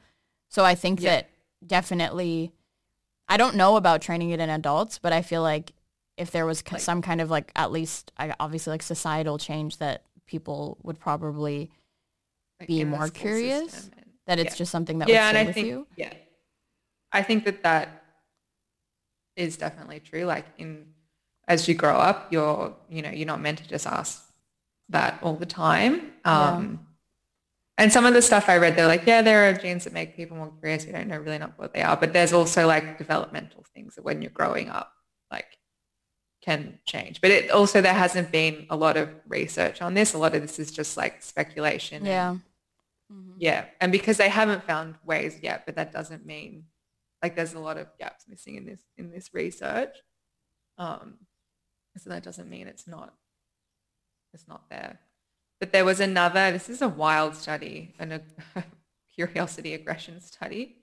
[0.49, 1.11] So I think yeah.
[1.11, 1.31] that
[1.67, 2.53] definitely,
[3.29, 5.73] I don't know about training it in adults, but I feel like
[6.17, 10.03] if there was like, some kind of like at least obviously like societal change that
[10.27, 11.71] people would probably
[12.59, 14.59] like be more curious and, that it's yeah.
[14.59, 15.87] just something that yeah, would stay and I think, you.
[15.97, 16.13] Yeah,
[17.13, 18.03] I think that that
[19.37, 20.25] is definitely true.
[20.25, 20.87] Like in
[21.47, 24.28] as you grow up, you're you know you're not meant to just ask
[24.89, 26.13] that all the time.
[26.25, 26.85] Um, yeah.
[27.79, 30.17] And some of the stuff I read, they're like, yeah, there are genes that make
[30.17, 30.85] people more curious.
[30.85, 34.03] We don't know really not what they are, but there's also like developmental things that
[34.03, 34.93] when you're growing up,
[35.31, 35.59] like
[36.43, 37.21] can change.
[37.21, 40.15] But it also there hasn't been a lot of research on this.
[40.15, 42.05] A lot of this is just like speculation.
[42.05, 42.31] Yeah.
[42.31, 42.41] And,
[43.13, 43.33] mm-hmm.
[43.39, 43.67] Yeah.
[43.81, 46.65] And because they haven't found ways yet, but that doesn't mean
[47.23, 49.97] like there's a lot of gaps missing in this in this research.
[50.79, 51.15] Um,
[51.97, 53.15] so that doesn't mean it's not
[54.39, 55.01] it's not there.
[55.59, 58.23] But there was another, this is a wild study, and a
[59.15, 60.77] curiosity aggression study.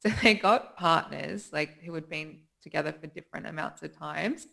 [0.00, 4.46] So they got partners like who had been together for different amounts of times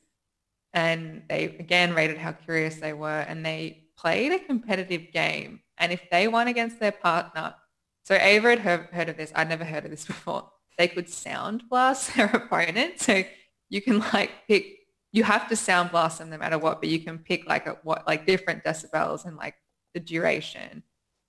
[0.74, 5.62] and they again rated how curious they were and they played a competitive game.
[5.78, 7.56] And if they won against their partner,
[8.04, 9.32] so Ava had heard, heard of this.
[9.36, 10.50] I'd never heard of this before.
[10.78, 13.00] They could sound blast their opponent.
[13.00, 13.24] So
[13.70, 14.79] you can like pick,
[15.12, 17.78] you have to sound blast them no matter what, but you can pick like a,
[17.84, 19.56] what, like different decibels and like
[19.94, 20.84] the duration.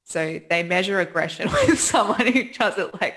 [0.04, 3.16] So they measure aggression with someone who does it like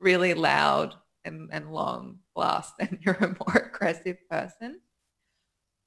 [0.00, 0.94] really loud
[1.24, 4.80] and, and long blast and you're a more aggressive person.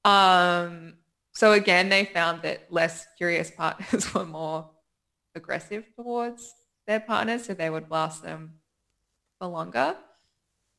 [0.04, 0.94] Um,
[1.34, 4.70] so again, they found that less curious partners were more
[5.34, 6.52] aggressive towards
[6.86, 8.54] their partners, so they would blast them
[9.38, 9.96] for longer.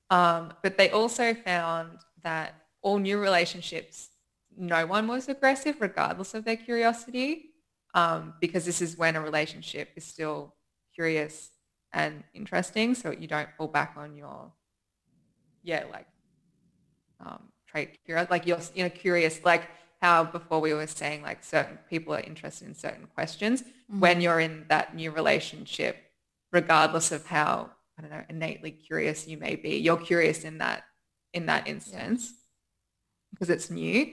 [0.09, 4.09] Um, but they also found that all new relationships,
[4.57, 7.51] no one was aggressive regardless of their curiosity,
[7.93, 10.55] um, because this is when a relationship is still
[10.93, 11.49] curious
[11.93, 14.51] and interesting, so you don't fall back on your,
[15.63, 16.07] yeah, like
[17.25, 19.63] um, trait curious, like you're you know curious, like
[20.01, 23.99] how before we were saying like certain people are interested in certain questions mm-hmm.
[23.99, 25.97] when you're in that new relationship,
[26.51, 30.84] regardless of how I don't know innately curious you may be, you're curious in that
[31.34, 32.34] in that instance.
[33.32, 34.11] Because it's new.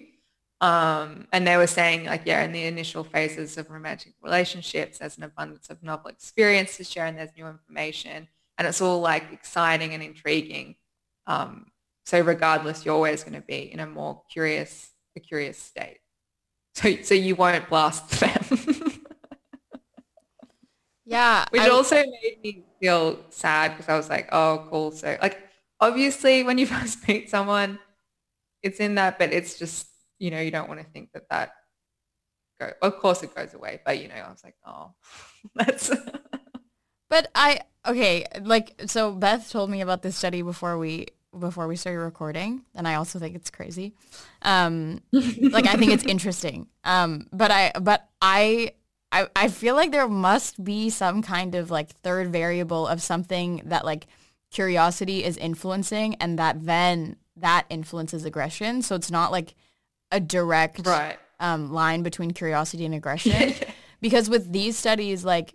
[0.61, 5.19] Um, and they were saying like, yeah, in the initial phases of romantic relationships, there's
[5.19, 9.25] an abundance of novel experiences to share and there's new information and it's all like
[9.33, 10.77] exciting and intriguing.
[11.27, 11.67] Um,
[12.05, 15.99] so regardless, you're always going to be in a more curious, a curious state.
[16.75, 18.45] So, so you won't blast them.
[21.05, 21.47] yeah.
[21.51, 24.93] Which I, also made me feel sad because I was like, oh, cool.
[24.93, 25.43] So like,
[25.81, 27.79] obviously when you first meet someone,
[28.67, 29.87] it's in that, but it's just,
[30.19, 31.53] you know, you don't want to think that that
[32.59, 34.93] go, of course it goes away, but you know, I was like, oh,
[35.55, 35.91] that's.
[37.09, 38.25] but I, okay.
[38.43, 41.07] Like, so Beth told me about this study before we
[41.39, 43.95] before we started recording, and I also think it's crazy.
[44.43, 46.69] Um, like I think it's interesting.
[46.85, 48.73] Um, but I but I,
[49.13, 53.63] I I feel like there must be some kind of like third variable of something
[53.67, 54.07] that like
[54.51, 58.83] curiosity is influencing, and that then that influences aggression.
[58.83, 59.55] So it's not like
[60.11, 61.19] a direct Right.
[61.41, 63.55] um, line between curiosity and aggression.
[64.01, 65.55] because with these studies, like,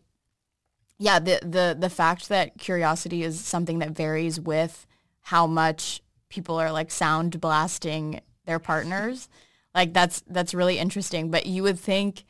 [0.98, 4.86] yeah, the, the, the fact that curiosity is something that varies with
[5.22, 9.28] how much people are like sound blasting their partners,
[9.74, 11.32] like that's, that's really interesting.
[11.32, 12.26] But you would think,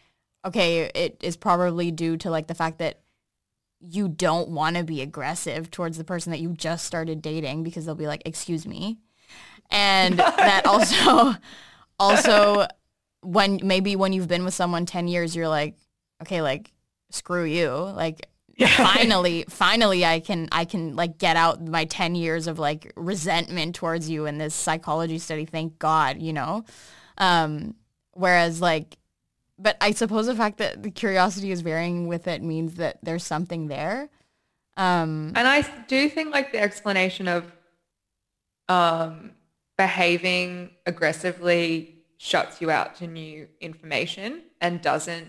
[0.45, 3.01] okay, it is probably due to like the fact that
[3.79, 7.85] you don't want to be aggressive towards the person that you just started dating because
[7.85, 8.99] they'll be like, excuse me.
[9.72, 11.36] And that also,
[11.99, 12.67] also
[13.22, 15.76] when maybe when you've been with someone 10 years, you're like,
[16.22, 16.72] okay, like
[17.09, 17.69] screw you.
[17.69, 18.28] Like
[18.67, 23.76] finally, finally I can, I can like get out my 10 years of like resentment
[23.76, 25.45] towards you in this psychology study.
[25.45, 26.65] Thank God, you know?
[27.17, 27.76] Um,
[28.13, 28.97] whereas like,
[29.57, 33.24] but I suppose the fact that the curiosity is varying with it means that there's
[33.24, 34.09] something there.
[34.76, 37.51] Um, And I do think like the explanation of
[38.67, 39.32] um,
[39.78, 45.28] behaving aggressively shuts you out to new information and doesn't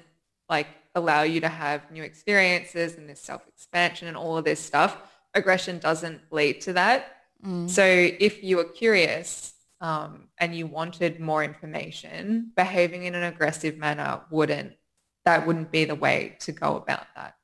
[0.48, 4.98] like allow you to have new experiences and this self-expansion and all of this stuff.
[5.34, 7.16] Aggression doesn't lead to that.
[7.44, 13.22] mm, So if you were curious um, and you wanted more information, behaving in an
[13.24, 14.74] aggressive manner wouldn't,
[15.24, 17.36] that wouldn't be the way to go about that.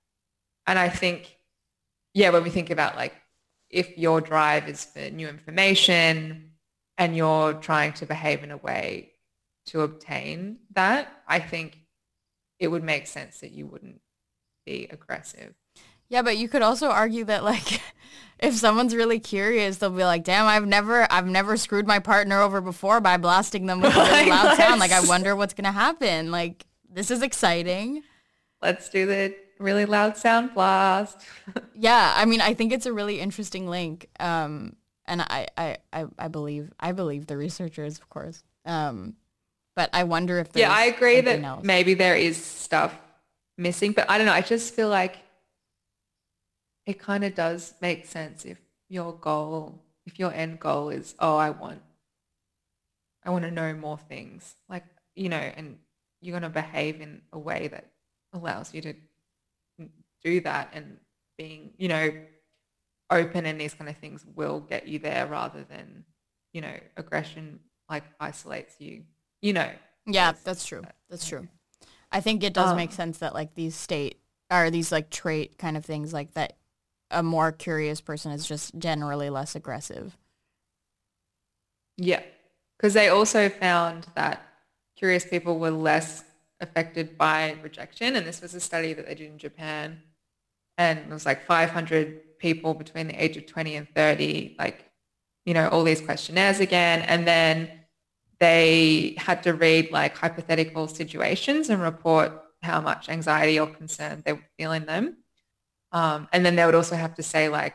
[0.66, 1.38] And I think,
[2.12, 3.14] yeah, when we think about like,
[3.70, 6.47] if your drive is for new information
[6.98, 9.12] and you're trying to behave in a way
[9.66, 11.78] to obtain that, I think
[12.58, 14.00] it would make sense that you wouldn't
[14.66, 15.54] be aggressive.
[16.08, 17.80] Yeah, but you could also argue that like
[18.38, 22.40] if someone's really curious, they'll be like, "Damn, I've never I've never screwed my partner
[22.40, 24.80] over before by blasting them with a really loud sound.
[24.80, 26.30] Like I wonder what's going to happen.
[26.30, 28.02] Like this is exciting."
[28.60, 31.20] Let's do the really loud sound blast.
[31.80, 34.08] Yeah, I mean, I think it's a really interesting link.
[34.18, 34.74] Um
[35.08, 38.42] and I I I, I believe I believe the researchers, of course.
[38.64, 39.16] Um
[39.74, 41.64] but I wonder if there's yeah, I agree that else.
[41.64, 42.94] maybe there is stuff
[43.56, 44.32] missing, but I don't know.
[44.32, 45.18] I just feel like
[46.86, 51.36] it kind of does make sense if your goal, if your end goal is, oh,
[51.36, 51.82] I want,
[53.22, 54.84] I want to know more things, like
[55.14, 55.78] you know, and
[56.20, 57.86] you're going to behave in a way that
[58.32, 58.94] allows you to
[60.24, 60.96] do that, and
[61.36, 62.10] being, you know,
[63.10, 66.04] open and these kind of things will get you there, rather than,
[66.52, 69.04] you know, aggression like isolates you,
[69.42, 69.70] you know.
[70.06, 70.82] Yeah, that's true.
[71.10, 71.28] That's Okay.
[71.28, 71.48] true.
[72.12, 74.18] I think it does make Um, sense that like these state
[74.50, 76.54] or these like trait kind of things like that
[77.10, 80.16] a more curious person is just generally less aggressive.
[81.96, 82.22] Yeah,
[82.76, 84.42] because they also found that
[84.96, 86.24] curious people were less
[86.60, 88.16] affected by rejection.
[88.16, 90.00] And this was a study that they did in Japan.
[90.78, 94.84] And it was like 500 people between the age of 20 and 30, like,
[95.44, 97.00] you know, all these questionnaires again.
[97.02, 97.70] And then
[98.40, 102.32] they had to read like hypothetical situations and report
[102.62, 105.16] how much anxiety or concern they would feel in them.
[105.92, 107.74] Um, and then they would also have to say like,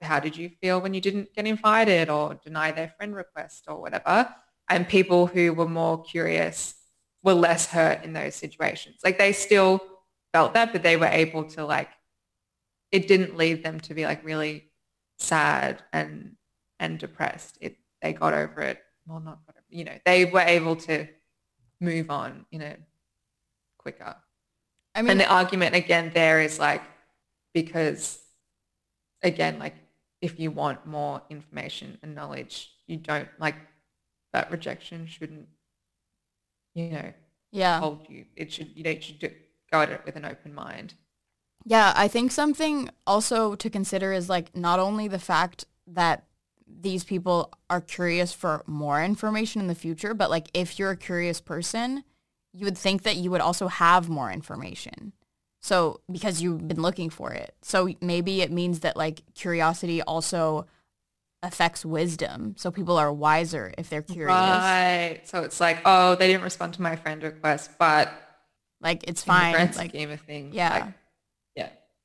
[0.00, 3.80] how did you feel when you didn't get invited or deny their friend request or
[3.80, 4.34] whatever?
[4.68, 6.74] And people who were more curious
[7.22, 8.96] were less hurt in those situations.
[9.02, 9.80] Like they still
[10.32, 11.88] felt that, but they were able to like,
[12.94, 14.70] it didn't lead them to be like really
[15.18, 16.36] sad and
[16.78, 17.58] and depressed.
[17.60, 18.78] It they got over it.
[19.04, 21.08] Well, not got over, you know, they were able to
[21.80, 22.74] move on, you know,
[23.78, 24.14] quicker.
[24.94, 26.82] I mean, and the argument again there is like
[27.52, 28.20] because
[29.24, 29.74] again like
[30.20, 33.56] if you want more information and knowledge you don't like
[34.32, 35.48] that rejection shouldn't
[36.74, 37.12] you know
[37.50, 37.80] yeah.
[37.80, 39.30] hold you it should you know you should do,
[39.72, 40.94] go at it with an open mind
[41.64, 46.24] Yeah, I think something also to consider is like not only the fact that
[46.66, 50.96] these people are curious for more information in the future, but like if you're a
[50.96, 52.04] curious person,
[52.52, 55.12] you would think that you would also have more information.
[55.60, 57.54] So because you've been looking for it.
[57.62, 60.66] So maybe it means that like curiosity also
[61.42, 62.54] affects wisdom.
[62.58, 64.28] So people are wiser if they're curious.
[64.28, 68.12] right so it's like oh they didn't respond to my friend request but
[68.80, 69.54] Like it's fine.
[69.54, 70.70] Like scheme of things yeah.
[70.70, 70.94] like,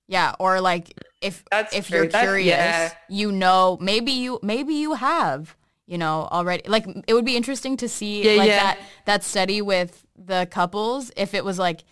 [0.10, 1.98] yeah or like if That's if true.
[2.00, 2.92] you're That- curious, yeah.
[3.10, 5.56] you know, maybe you maybe you have,
[5.86, 6.64] you know, already.
[6.68, 8.64] Like it would be interesting to see Yeah, like yeah.
[8.64, 11.84] that that study with the couples if it was like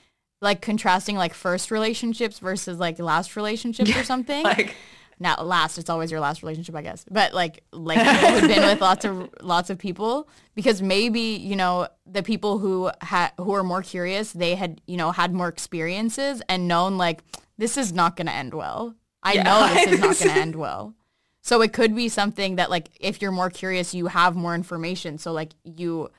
[0.41, 4.43] like contrasting like first relationships versus like last relationships or something.
[4.43, 4.75] like
[5.19, 5.79] not last.
[5.79, 7.03] It's always your last relationship, I guess.
[7.09, 11.87] But like like who've been with lots of lots of people because maybe you know
[12.05, 16.41] the people who had who are more curious, they had you know had more experiences
[16.47, 17.23] and known like
[17.57, 18.95] this is not going to end well.
[19.23, 19.43] I Yeah.
[19.43, 20.93] know this is not going to end well.
[21.41, 25.17] So it could be something that like if you're more curious, you have more information.
[25.17, 26.09] So like you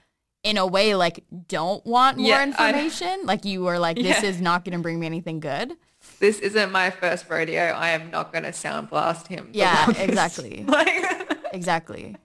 [0.44, 3.20] in a way like don't want more Yeah, I- information.
[3.24, 4.28] like you are like this Yeah.
[4.30, 5.74] is not going to bring me anything good.
[6.20, 7.60] This isn't my first rodeo.
[7.60, 9.50] I am not going to sound blast him.
[9.52, 10.64] Yeah, exactly.
[10.68, 12.16] Like, Exactly.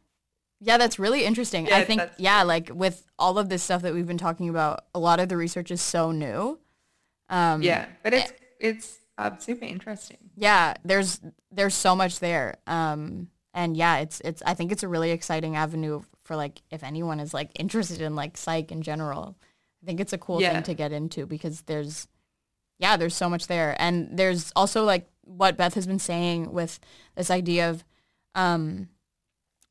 [0.59, 1.65] Yeah, that's really interesting.
[1.67, 4.85] Yeah, I think yeah, like with all of this stuff that we've been talking about,
[4.95, 6.59] a lot of the research is so new.
[7.29, 10.17] Um yeah, but it's it's um, super interesting.
[10.35, 12.55] yeah, there's there's so much there.
[12.67, 16.83] Um and yeah, it's it's I think it's a really exciting avenue for like if
[16.83, 19.35] anyone is like interested in like psych in general.
[19.83, 20.53] I think it's a cool Yeah.
[20.53, 22.07] thing to get into because there's
[22.79, 23.75] yeah, there's so much there.
[23.79, 26.79] And there's also like what Beth has been saying with
[27.15, 27.83] this idea of
[28.35, 28.89] um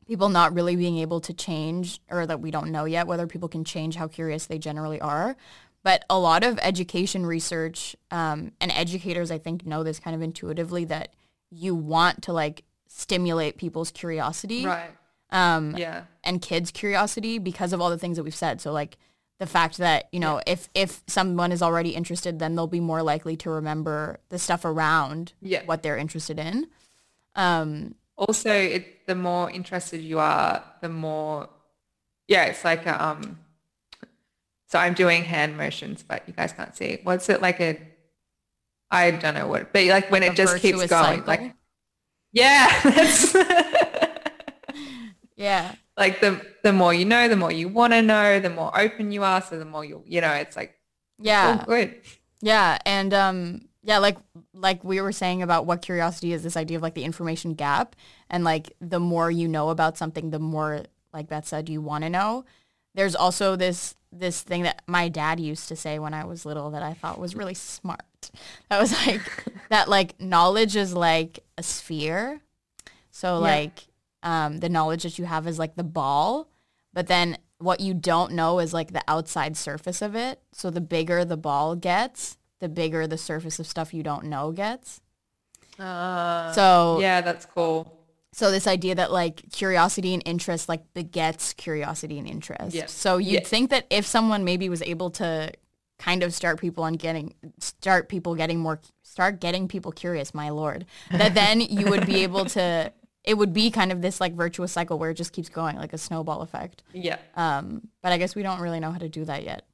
[0.06, 3.48] people not really being able to change or that we don't know yet whether people
[3.48, 5.36] can change how curious they generally are.
[5.84, 10.22] But a lot of education research um, and educators, I think, know this kind of
[10.22, 11.12] intuitively that
[11.50, 14.90] you want to like stimulate people's curiosity Right.
[15.30, 16.04] um, Yeah.
[16.22, 18.60] and kids' curiosity because of all the things that we've said.
[18.60, 18.96] So like
[19.38, 23.02] the fact that you know if if someone is already interested, then they'll be more
[23.02, 25.62] likely to remember the stuff around Yeah.
[25.64, 26.68] what they're interested in.
[27.34, 31.48] Um, Also, it, the more interested you are, the more,
[32.28, 33.38] yeah, it's like a, um,
[34.72, 36.98] so I'm doing hand motions, but you guys can't see.
[37.02, 37.78] What's it like a,
[38.90, 41.26] I don't know what, but like when a it just keeps going, cycle.
[41.26, 41.54] like,
[42.32, 43.34] yeah, that's,
[45.36, 48.72] yeah, like the, the more you know, the more you want to know, the more
[48.80, 49.42] open you are.
[49.42, 50.74] So the more you, you know, it's like,
[51.18, 51.62] yeah.
[51.66, 51.94] good.
[52.40, 54.16] Yeah, and um yeah, like
[54.54, 57.94] like we were saying about what curiosity is this idea of like the information gap
[58.30, 62.04] and like the more you know about something, the more like Beth said you want
[62.04, 62.46] to know.
[62.94, 66.70] There's also this this thing that my dad used to say when I was little
[66.72, 68.02] that I thought was really smart.
[68.68, 69.22] That was like
[69.70, 72.42] that like knowledge is like a sphere.
[73.10, 73.40] So Yeah.
[73.40, 73.86] like
[74.22, 76.48] um the knowledge that you have is like the ball,
[76.92, 80.40] but then what you don't know is like the outside surface of it.
[80.52, 84.52] So the bigger the ball gets, the bigger the surface of stuff you don't know
[84.52, 85.00] gets.
[85.78, 88.01] Uh, So yeah, that's cool.
[88.32, 92.74] So this idea that like curiosity and interest like begets curiosity and interest.
[92.74, 92.86] Yeah.
[92.86, 93.48] So you'd Yeah.
[93.48, 95.52] think that if someone maybe was able to
[95.98, 100.48] kind of start people on getting start people getting more start getting people curious, my
[100.48, 102.92] lord, that then you would be able to
[103.24, 105.92] it would be kind of this like virtuous cycle where it just keeps going like
[105.92, 106.82] a snowball effect.
[106.92, 107.18] Yeah.
[107.36, 109.64] Um, but I guess we don't really know how to do that yet.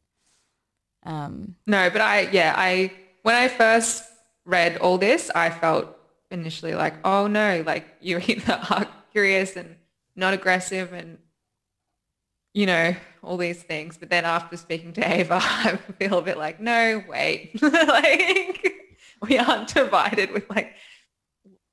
[1.05, 2.93] Um, No, but I, yeah, I,
[3.23, 4.05] when I first
[4.45, 5.97] read all this, I felt
[6.31, 9.77] initially like, oh no, like you either are curious and
[10.17, 11.19] not aggressive and,
[12.55, 13.97] you know, all these things.
[13.99, 18.75] But then after speaking to Ava, I feel a bit like, no, wait, like
[19.23, 20.75] we aren't divided with like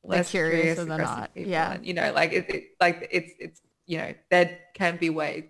[0.03, 1.33] less curious curious, the aggressive not.
[1.33, 1.51] people.
[1.51, 1.73] Yeah.
[1.73, 5.45] And, you know, like it, it, like it's, it's, you know, there can be ways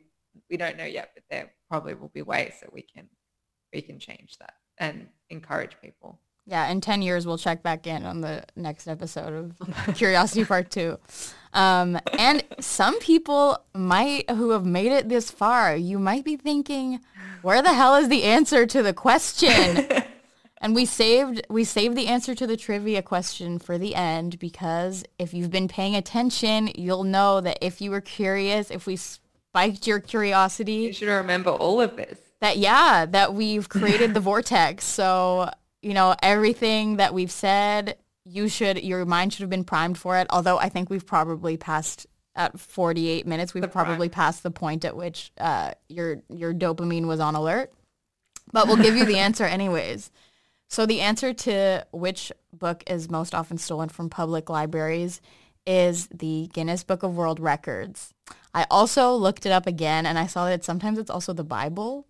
[0.50, 3.08] we don't know yet, but there probably will be ways that we can
[3.74, 6.20] we can change that and encourage people.
[6.48, 10.70] Yeah, in 10 years, we'll check back in on the next episode of Curiosity Part
[10.70, 10.98] 2.
[11.54, 17.00] Um, and some people might, who have made it this far, you might be thinking,
[17.42, 19.88] where the hell is the answer to the question?
[20.62, 25.04] and we saved, we saved the answer to the trivia question for the end because
[25.18, 29.88] if you've been paying attention, you'll know that if you were curious, if we spiked
[29.88, 32.20] your curiosity, You should remember all of this.
[32.42, 35.50] that yeah that we've created the vortex so
[35.86, 40.18] you know everything that we've said you should your mind should have been primed for
[40.18, 44.84] it although i think we've probably passed at 48 minutes we've probably passed the point
[44.84, 47.72] at which uh, your your dopamine was on alert
[48.52, 50.12] but we'll give you the answer anyways
[50.68, 55.22] so the answer to which book is most often stolen from public libraries
[55.68, 58.14] is the Guinness Book of World Records.
[58.54, 62.06] I also looked it up again and I saw that sometimes it's also the Bible.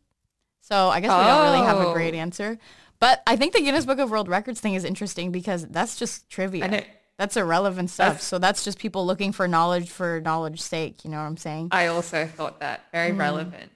[0.61, 1.93] So I guess we don't really have a Oh.
[1.93, 2.57] great answer.
[3.00, 6.30] But I think the Guinness Book of World Records thing is interesting because that's just
[6.30, 6.64] trivia.
[6.66, 6.82] I know.
[7.18, 8.06] That's irrelevant stuff.
[8.08, 11.04] That's- so that's just people looking for knowledge for knowledge's sake.
[11.06, 11.70] You know what I'm saying?
[11.72, 13.20] I also thought that very Mm.
[13.20, 13.72] relevant.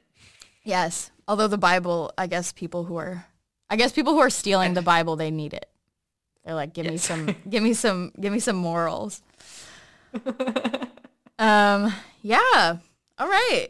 [0.64, 1.12] Yes.
[1.28, 3.26] Although the Bible, I guess people who are,
[3.70, 5.70] I guess people who are stealing the Bible, they need it.
[6.44, 9.22] They're like, give me some, give me some, give me some morals.
[11.40, 11.94] um.
[12.22, 12.78] Yeah.
[13.18, 13.70] All right.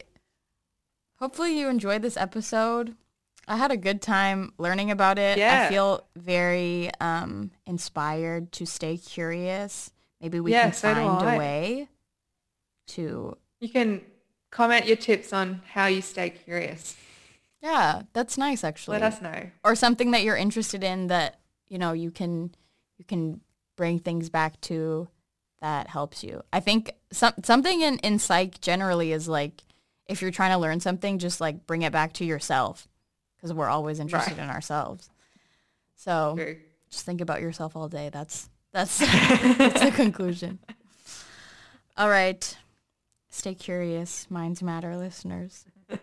[1.20, 2.96] Hopefully you enjoyed this episode.
[3.50, 5.38] I had a good time learning about it.
[5.40, 9.92] I feel very um, inspired to stay curious
[10.22, 11.88] maybe we Yeah, can find a way
[12.88, 14.02] to You can
[14.52, 16.96] comment your tips on how you stay curious.
[17.62, 19.00] yeah, that's nice actually.
[19.00, 19.50] Let us know.
[19.64, 22.54] or something that you're interested in that you know you can
[22.98, 23.42] you can
[23.78, 25.08] bring things back to
[25.62, 29.62] that helps you i think some, something in, in psych generally is like
[30.08, 32.89] if you're trying to learn something just like bring it back to yourself
[33.40, 34.44] because we're always interested right.
[34.44, 35.10] in ourselves.
[35.96, 36.58] So True.
[36.90, 38.10] just think about yourself all day.
[38.12, 38.98] That's that's
[39.58, 40.60] that's the conclusion.
[41.98, 42.58] All right.
[43.30, 45.66] Stay curious, minds matter listeners.